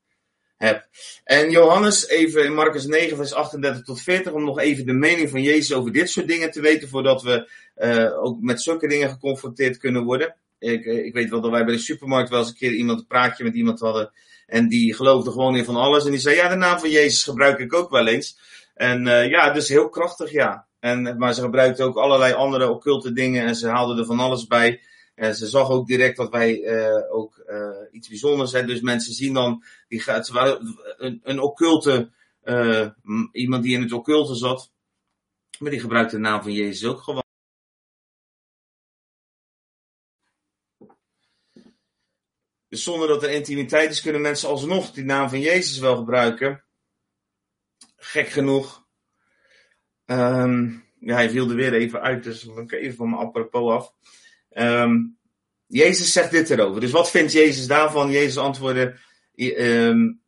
[0.58, 0.88] heb.
[1.24, 5.30] En Johannes, even in Marcus 9, vers 38 tot 40, om nog even de mening
[5.30, 9.10] van Jezus over dit soort dingen te weten, voordat we uh, ook met zulke dingen
[9.10, 10.36] geconfronteerd kunnen worden.
[10.60, 13.00] Ik, eh, ik weet wel dat wij bij de supermarkt wel eens een keer iemand
[13.00, 14.12] een praatje met iemand hadden.
[14.54, 16.06] En die geloofde gewoon in van alles.
[16.06, 18.38] En die zei, ja, de naam van Jezus gebruik ik ook wel eens.
[18.74, 20.68] En uh, ja, dus heel krachtig, ja.
[20.80, 23.46] En, maar ze gebruikte ook allerlei andere occulte dingen.
[23.46, 24.82] En ze haalden er van alles bij.
[25.16, 28.68] En ze zag ook direct dat wij uh, ook uh, iets bijzonders zijn.
[28.68, 30.32] Dus mensen zien dan, die gaat,
[30.98, 32.12] een, een occulte,
[33.32, 34.72] iemand die in het occulte zat.
[35.60, 37.23] Maar die gebruikte de naam van Jezus ook gewoon.
[42.74, 46.64] Dus zonder dat er intimiteit is, kunnen mensen alsnog die naam van Jezus wel gebruiken.
[47.96, 48.86] Gek genoeg.
[50.06, 53.94] Um, ja, hij viel er weer even uit, dus ik even van mijn apropos af.
[54.50, 55.18] Um,
[55.68, 56.82] Jezus zegt dit erover.
[56.82, 58.12] Dus wat vindt Jezus daarvan?
[58.12, 58.96] Jezus antwoordde,
[59.36, 60.22] um,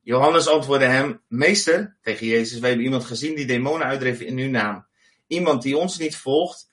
[0.00, 4.50] Johannes antwoordde hem, meester, tegen Jezus, wij hebben iemand gezien die demonen uitdreef in uw
[4.50, 4.86] naam.
[5.26, 6.70] Iemand die ons niet volgt.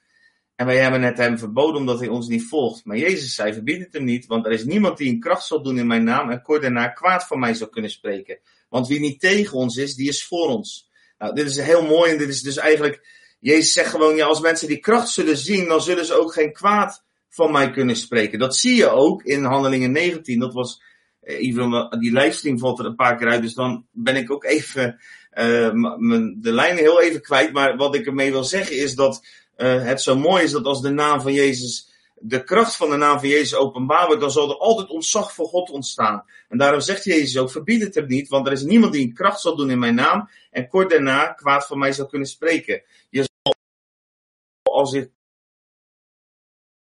[0.60, 2.86] En wij hebben het hem verboden omdat hij ons niet volgt.
[2.86, 5.64] Maar Jezus zei, verbied het hem niet, want er is niemand die een kracht zal
[5.64, 8.39] doen in mijn naam en kort daarna kwaad van mij zou kunnen spreken.
[8.70, 10.89] Want wie niet tegen ons is, die is voor ons.
[11.18, 13.07] Nou, dit is heel mooi en dit is dus eigenlijk
[13.39, 16.53] Jezus zegt gewoon, ja, als mensen die kracht zullen zien, dan zullen ze ook geen
[16.53, 18.39] kwaad van mij kunnen spreken.
[18.39, 20.39] Dat zie je ook in Handelingen 19.
[20.39, 20.82] Dat was,
[21.22, 24.99] even, die livestream valt er een paar keer uit, dus dan ben ik ook even
[25.34, 25.70] uh,
[26.38, 27.53] de lijnen heel even kwijt.
[27.53, 29.22] Maar wat ik ermee wil zeggen is dat
[29.62, 31.89] uh, het zo mooi is dat als de naam van Jezus
[32.22, 35.47] de kracht van de naam van Jezus openbaar wordt, dan zal er altijd ontzag voor
[35.47, 36.26] God ontstaan.
[36.47, 39.14] En daarom zegt Jezus ook, verbied het hem niet, want er is niemand die een
[39.14, 42.84] kracht zal doen in mijn naam en kort daarna kwaad van mij zal kunnen spreken.
[43.10, 43.55] Je zal,
[44.74, 45.12] als je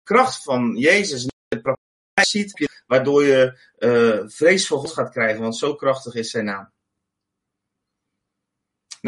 [0.02, 5.42] kracht van Jezus in de praktijk ziet, waardoor je uh, vrees voor God gaat krijgen,
[5.42, 6.72] want zo krachtig is zijn naam.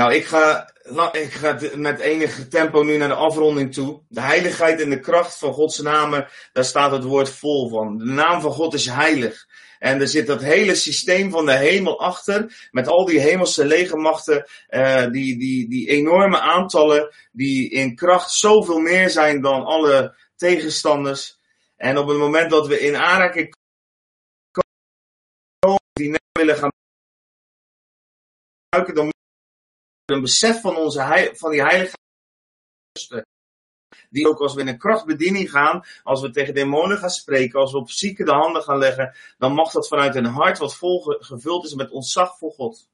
[0.00, 0.72] Nou, ik ga,
[1.12, 4.02] ik ga met enige tempo nu naar de afronding toe.
[4.08, 7.98] De heiligheid en de kracht van Gods namen, daar staat het woord vol van.
[7.98, 9.46] De naam van God is heilig.
[9.78, 14.46] En er zit dat hele systeem van de hemel achter, met al die hemelse legermachten,
[14.70, 21.38] uh, die, die, die enorme aantallen, die in kracht zoveel meer zijn dan alle tegenstanders.
[21.76, 23.54] En op het moment dat we in aanraking
[25.60, 26.72] komen, die willen gaan
[28.70, 29.18] gebruiken, dan
[30.10, 31.98] een besef van, onze, van die heilige
[34.10, 37.72] die ook als we in een krachtbediening gaan, als we tegen demonen gaan spreken, als
[37.72, 41.00] we op zieken de handen gaan leggen, dan mag dat vanuit een hart wat vol
[41.18, 42.88] gevuld is met ontzag voor God.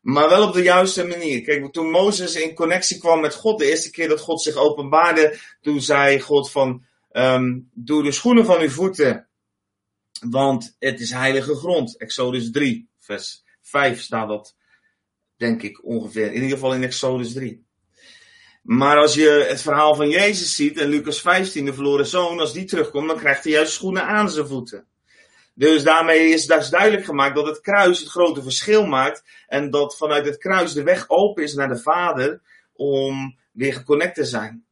[0.00, 1.42] Maar wel op de juiste manier.
[1.42, 5.38] Kijk, toen Mozes in connectie kwam met God, de eerste keer dat God zich openbaarde,
[5.60, 9.28] toen zei God van, um, doe de schoenen van uw voeten,
[10.30, 11.96] want het is heilige grond.
[11.96, 14.54] Exodus 3, vers 5 staat dat
[15.42, 16.26] denk ik ongeveer.
[16.26, 17.64] In ieder geval in Exodus 3.
[18.62, 22.52] Maar als je het verhaal van Jezus ziet en Lucas 15, de verloren zoon, als
[22.52, 24.86] die terugkomt, dan krijgt hij juist schoenen aan zijn voeten.
[25.54, 29.24] Dus daarmee is dus duidelijk gemaakt dat het kruis het grote verschil maakt.
[29.46, 32.40] En dat vanuit het kruis de weg open is naar de Vader
[32.72, 34.64] om weer geconnect te zijn.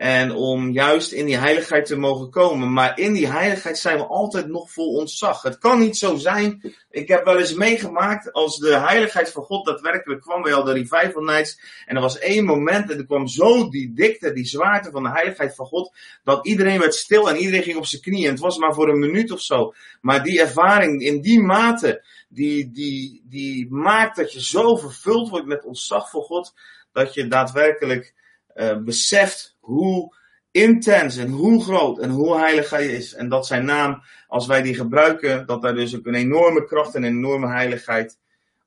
[0.00, 2.72] En om juist in die heiligheid te mogen komen.
[2.72, 5.42] Maar in die heiligheid zijn we altijd nog vol ontzag.
[5.42, 6.74] Het kan niet zo zijn.
[6.90, 10.72] Ik heb wel eens meegemaakt als de heiligheid van God daadwerkelijk kwam bij al de
[10.72, 11.60] revival nights.
[11.86, 15.10] En er was één moment en er kwam zo die dikte, die zwaarte van de
[15.10, 15.92] heiligheid van God.
[16.24, 18.24] Dat iedereen werd stil en iedereen ging op zijn knieën.
[18.24, 19.74] En het was maar voor een minuut of zo.
[20.00, 25.46] Maar die ervaring in die mate, die, die, die maakt dat je zo vervuld wordt
[25.46, 26.54] met ontzag voor God.
[26.92, 28.14] Dat je daadwerkelijk
[28.54, 30.16] uh, beseft hoe
[30.50, 33.14] intens en hoe groot en hoe heilig hij is.
[33.14, 36.94] En dat zijn naam, als wij die gebruiken, dat daar dus ook een enorme kracht
[36.94, 38.18] en een enorme heiligheid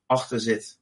[0.06, 0.78] achter zit.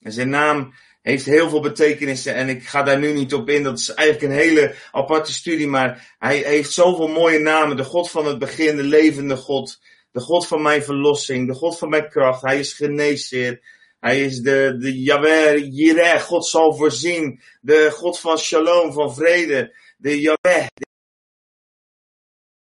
[0.00, 3.62] En zijn naam heeft heel veel betekenissen en ik ga daar nu niet op in.
[3.62, 7.76] Dat is eigenlijk een hele aparte studie, maar hij heeft zoveel mooie namen.
[7.76, 9.80] De God van het begin, de levende God,
[10.10, 12.42] de God van mijn verlossing, de God van mijn kracht.
[12.42, 13.80] Hij is geneesheer.
[14.02, 17.42] Hij is de, de Yahweh, Jireh, God zal voorzien.
[17.60, 19.76] De God van shalom, van vrede.
[19.96, 20.66] De Yahweh.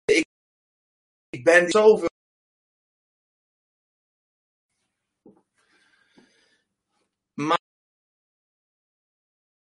[0.06, 0.26] Ik,
[1.30, 2.10] ik ben zoveel.
[7.34, 7.60] Maar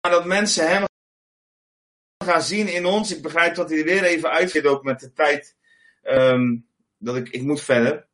[0.00, 0.84] dat mensen hem
[2.24, 3.14] gaan zien in ons.
[3.14, 5.56] Ik begrijp dat hij er weer even uitgeeft, ook met de tijd.
[6.02, 8.08] Um, dat ik, ik moet verder.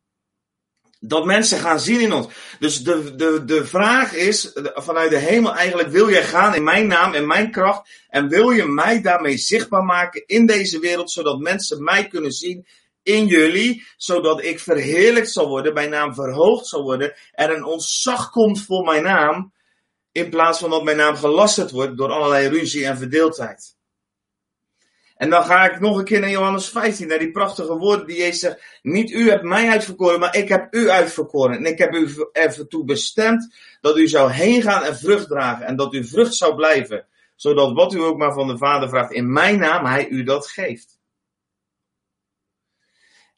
[1.04, 2.26] Dat mensen gaan zien in ons.
[2.58, 6.86] Dus de, de, de vraag is vanuit de hemel eigenlijk, wil jij gaan in mijn
[6.86, 7.88] naam, in mijn kracht?
[8.08, 12.66] En wil je mij daarmee zichtbaar maken in deze wereld, zodat mensen mij kunnen zien
[13.02, 18.30] in jullie, zodat ik verheerlijkt zal worden, mijn naam verhoogd zal worden, er een ontzag
[18.30, 19.52] komt voor mijn naam,
[20.12, 23.76] in plaats van dat mijn naam gelasterd wordt door allerlei ruzie en verdeeldheid.
[25.22, 28.16] En dan ga ik nog een keer naar Johannes 15, naar die prachtige woorden die
[28.16, 28.62] Jezus zegt.
[28.82, 31.56] Niet u hebt mij uitverkoren, maar ik heb u uitverkoren.
[31.56, 35.66] En ik heb u ertoe bestemd dat u zou heen gaan en vrucht dragen.
[35.66, 37.06] En dat u vrucht zou blijven.
[37.36, 40.46] Zodat wat u ook maar van de Vader vraagt in mijn naam, hij u dat
[40.46, 40.91] geeft.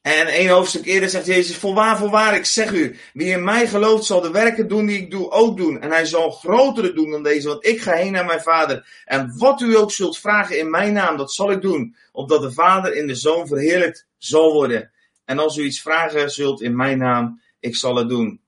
[0.05, 4.05] En één hoofdstuk eerder zegt Jezus, voorwaar, voorwaar, ik zeg u, wie in mij gelooft
[4.05, 5.81] zal de werken doen die ik doe ook doen.
[5.81, 8.87] En hij zal grotere doen dan deze, want ik ga heen naar mijn vader.
[9.05, 12.51] En wat u ook zult vragen in mijn naam, dat zal ik doen, opdat de
[12.51, 14.91] vader in de zoon verheerlijkt zal worden.
[15.25, 18.44] En als u iets vragen zult in mijn naam, ik zal het doen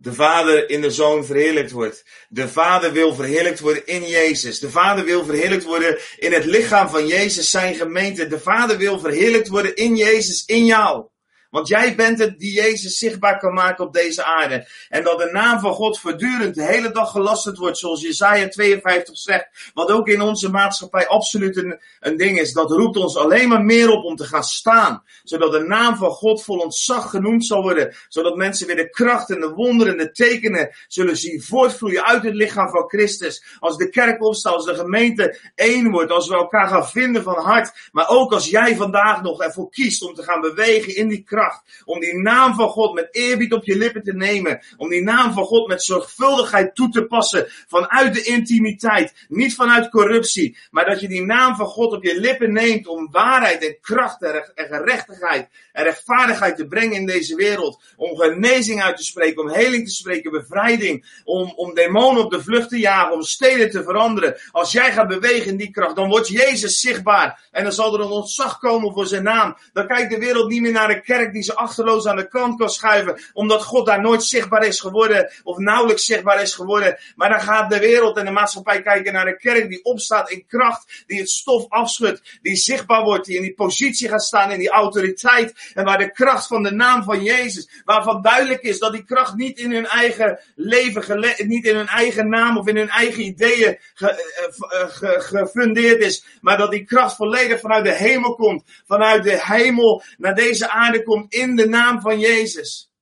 [0.00, 2.04] de Vader in de Zoon verheerlijkt wordt.
[2.28, 4.58] De Vader wil verheerlijkt worden in Jezus.
[4.58, 8.26] De Vader wil verheerlijkt worden in het lichaam van Jezus, zijn gemeente.
[8.26, 11.06] De Vader wil verheerlijkt worden in Jezus, in jou.
[11.50, 14.66] Want jij bent het die Jezus zichtbaar kan maken op deze aarde.
[14.88, 19.18] En dat de naam van God voortdurend de hele dag gelasterd wordt, zoals Jesaja 52
[19.18, 19.70] zegt.
[19.74, 22.52] Wat ook in onze maatschappij absoluut een, een ding is.
[22.52, 25.02] Dat roept ons alleen maar meer op om te gaan staan.
[25.22, 27.94] Zodat de naam van God vol ontzag genoemd zal worden.
[28.08, 32.22] Zodat mensen weer de kracht en de wonderen en de tekenen zullen zien voortvloeien uit
[32.22, 33.44] het lichaam van Christus.
[33.58, 37.38] Als de kerk opstaat, als de gemeente één wordt, als we elkaar gaan vinden van
[37.38, 37.88] hart.
[37.92, 41.36] Maar ook als jij vandaag nog ervoor kiest om te gaan bewegen in die kracht
[41.84, 44.60] om die naam van God met eerbied op je lippen te nemen.
[44.76, 47.46] Om die naam van God met zorgvuldigheid toe te passen.
[47.68, 49.26] Vanuit de intimiteit.
[49.28, 50.58] Niet vanuit corruptie.
[50.70, 54.22] Maar dat je die naam van God op je lippen neemt om waarheid en kracht
[54.22, 57.82] en gerechtigheid en rechtvaardigheid te brengen in deze wereld.
[57.96, 61.20] Om genezing uit te spreken, om heling te spreken, bevrijding.
[61.24, 64.36] Om, om demonen op de vlucht te jagen, om steden te veranderen.
[64.50, 67.48] Als jij gaat bewegen in die kracht, dan wordt Jezus zichtbaar.
[67.50, 69.56] En dan zal er een ontzag komen voor zijn naam.
[69.72, 72.58] Dan kijkt de wereld niet meer naar de kerk die ze achterloos aan de kant
[72.58, 76.98] kan schuiven, omdat God daar nooit zichtbaar is geworden, of nauwelijks zichtbaar is geworden.
[77.16, 80.46] Maar dan gaat de wereld en de maatschappij kijken naar de kerk die opstaat in
[80.46, 84.58] kracht, die het stof afschudt, die zichtbaar wordt, die in die positie gaat staan, in
[84.58, 88.92] die autoriteit, en waar de kracht van de naam van Jezus, waarvan duidelijk is dat
[88.92, 92.88] die kracht niet in hun eigen leven, niet in hun eigen naam of in hun
[92.88, 94.88] eigen ideeën eh, eh,
[95.20, 100.34] gefundeerd is, maar dat die kracht volledig vanuit de hemel komt, vanuit de hemel naar
[100.34, 102.92] deze aarde komt in de naam van Jezus.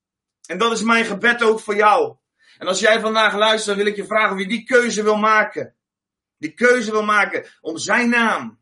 [0.45, 2.17] En dat is mijn gebed ook voor jou.
[2.57, 5.75] En als jij vandaag luistert, wil ik je vragen wie die keuze wil maken.
[6.37, 8.59] Die keuze wil maken om zijn naam.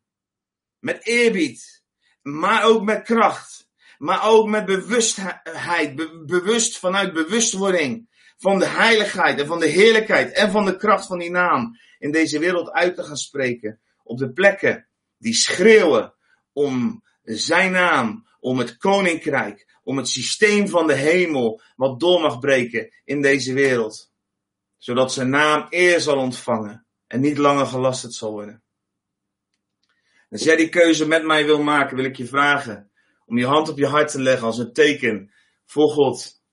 [0.80, 1.84] Met eerbied.
[2.22, 3.70] Maar ook met kracht.
[3.98, 5.96] Maar ook met bewustheid.
[6.26, 8.14] bewust vanuit bewustwording.
[8.38, 11.80] Van de heiligheid en van de heerlijkheid en van de kracht van die naam.
[12.00, 13.80] In deze wereld uit te gaan spreken.
[14.04, 14.88] Op de plekken
[15.18, 16.14] die schreeuwen
[16.54, 22.40] om zijn naam om het koninkrijk, om het systeem van de hemel wat door mag
[22.40, 24.12] breken in deze wereld.
[24.78, 28.64] Zodat zijn naam eer zal ontvangen en niet langer gelasterd zal worden.
[30.30, 32.92] Als jij die keuze met mij wil maken, wil ik je vragen
[33.26, 35.34] om je hand op je hart te leggen als een teken
[35.66, 36.44] voor God.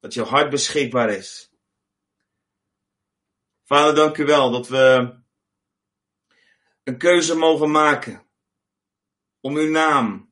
[0.00, 1.50] Dat je hart beschikbaar is.
[3.64, 5.14] Vader, dank u wel dat we
[6.82, 8.26] een keuze mogen maken
[9.40, 10.29] om uw naam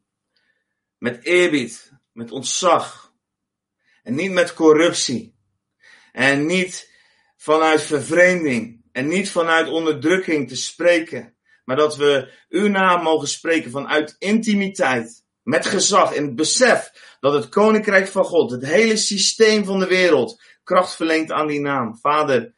[0.99, 3.13] met eerbied, met ontzag.
[4.03, 5.37] En niet met corruptie.
[6.13, 6.91] En niet
[7.37, 8.83] vanuit vervreemding.
[8.93, 11.37] En niet vanuit onderdrukking te spreken.
[11.65, 15.27] Maar dat we uw naam mogen spreken vanuit intimiteit.
[15.43, 16.91] Met gezag en besef
[17.21, 21.61] dat het koninkrijk van God, het hele systeem van de wereld, kracht verleent aan die
[21.61, 21.97] naam.
[21.97, 22.55] Vader,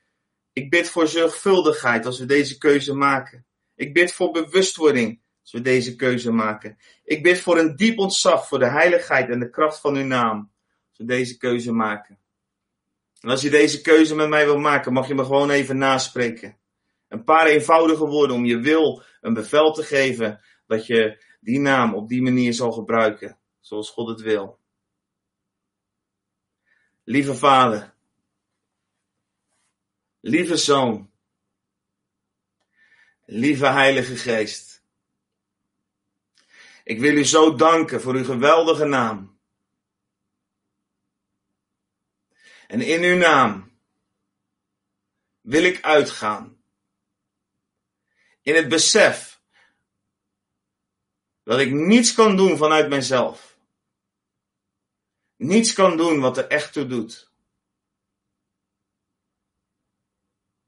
[0.53, 3.47] ik bid voor zorgvuldigheid als we deze keuze maken.
[3.75, 6.79] Ik bid voor bewustwording als we deze keuze maken.
[7.11, 10.53] Ik bid voor een diep ontzag voor de heiligheid en de kracht van uw naam.
[10.89, 12.19] Als we deze keuze maken.
[13.21, 16.59] En als je deze keuze met mij wil maken, mag je me gewoon even naspreken.
[17.09, 21.95] Een paar eenvoudige woorden om je wil een bevel te geven dat je die naam
[21.95, 24.59] op die manier zal gebruiken, zoals God het wil.
[27.05, 27.95] Lieve Vader,
[30.21, 31.11] lieve Zoon,
[33.25, 34.70] lieve Heilige Geest.
[36.91, 39.39] Ik wil u zo danken voor uw geweldige naam.
[42.67, 43.79] En in uw naam
[45.41, 46.63] wil ik uitgaan.
[48.43, 49.41] In het besef
[51.43, 53.59] dat ik niets kan doen vanuit mezelf.
[55.37, 57.31] Niets kan doen wat er echt toe doet.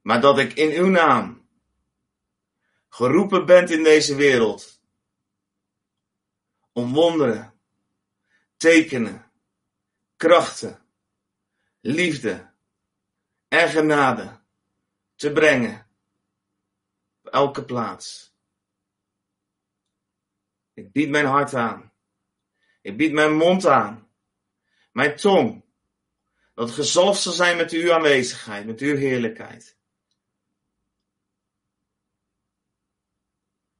[0.00, 1.48] Maar dat ik in uw naam
[2.88, 4.71] geroepen ben in deze wereld
[6.72, 7.54] om wonderen,
[8.56, 9.30] tekenen,
[10.16, 10.86] krachten,
[11.80, 12.50] liefde
[13.48, 14.40] en genade
[15.14, 15.86] te brengen
[17.22, 18.34] op elke plaats.
[20.74, 21.92] Ik bied mijn hart aan.
[22.80, 24.08] Ik bied mijn mond aan.
[24.92, 25.64] Mijn tong.
[26.54, 29.76] Dat gezalfd zal zijn met uw aanwezigheid, met uw heerlijkheid.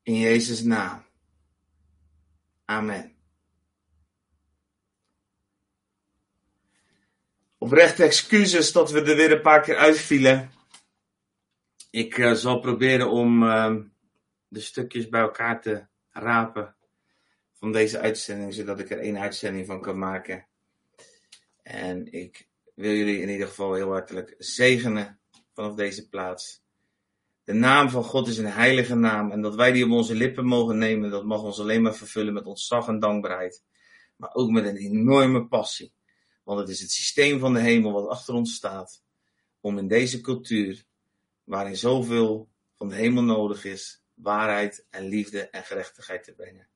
[0.02, 1.04] In Jezus' naam.
[2.72, 3.16] Amen.
[7.58, 10.50] Oprechte excuses dat we er weer een paar keer uitvielen.
[11.90, 13.76] Ik uh, zal proberen om uh,
[14.48, 16.76] de stukjes bij elkaar te rapen
[17.52, 20.46] van deze uitzending, zodat ik er één uitzending van kan maken.
[21.62, 25.20] En ik wil jullie in ieder geval heel hartelijk zegenen
[25.52, 26.61] vanaf deze plaats.
[27.44, 30.46] De naam van God is een heilige naam en dat wij die op onze lippen
[30.46, 33.62] mogen nemen, dat mag ons alleen maar vervullen met ontzag en dankbaarheid.
[34.16, 35.92] Maar ook met een enorme passie.
[36.44, 39.02] Want het is het systeem van de hemel wat achter ons staat.
[39.60, 40.84] Om in deze cultuur,
[41.44, 46.68] waarin zoveel van de hemel nodig is, waarheid en liefde en gerechtigheid te brengen.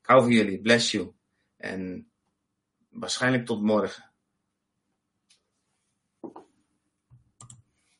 [0.00, 0.60] Ik hou van jullie.
[0.60, 1.12] Bless you.
[1.56, 2.10] En
[2.90, 4.13] waarschijnlijk tot morgen.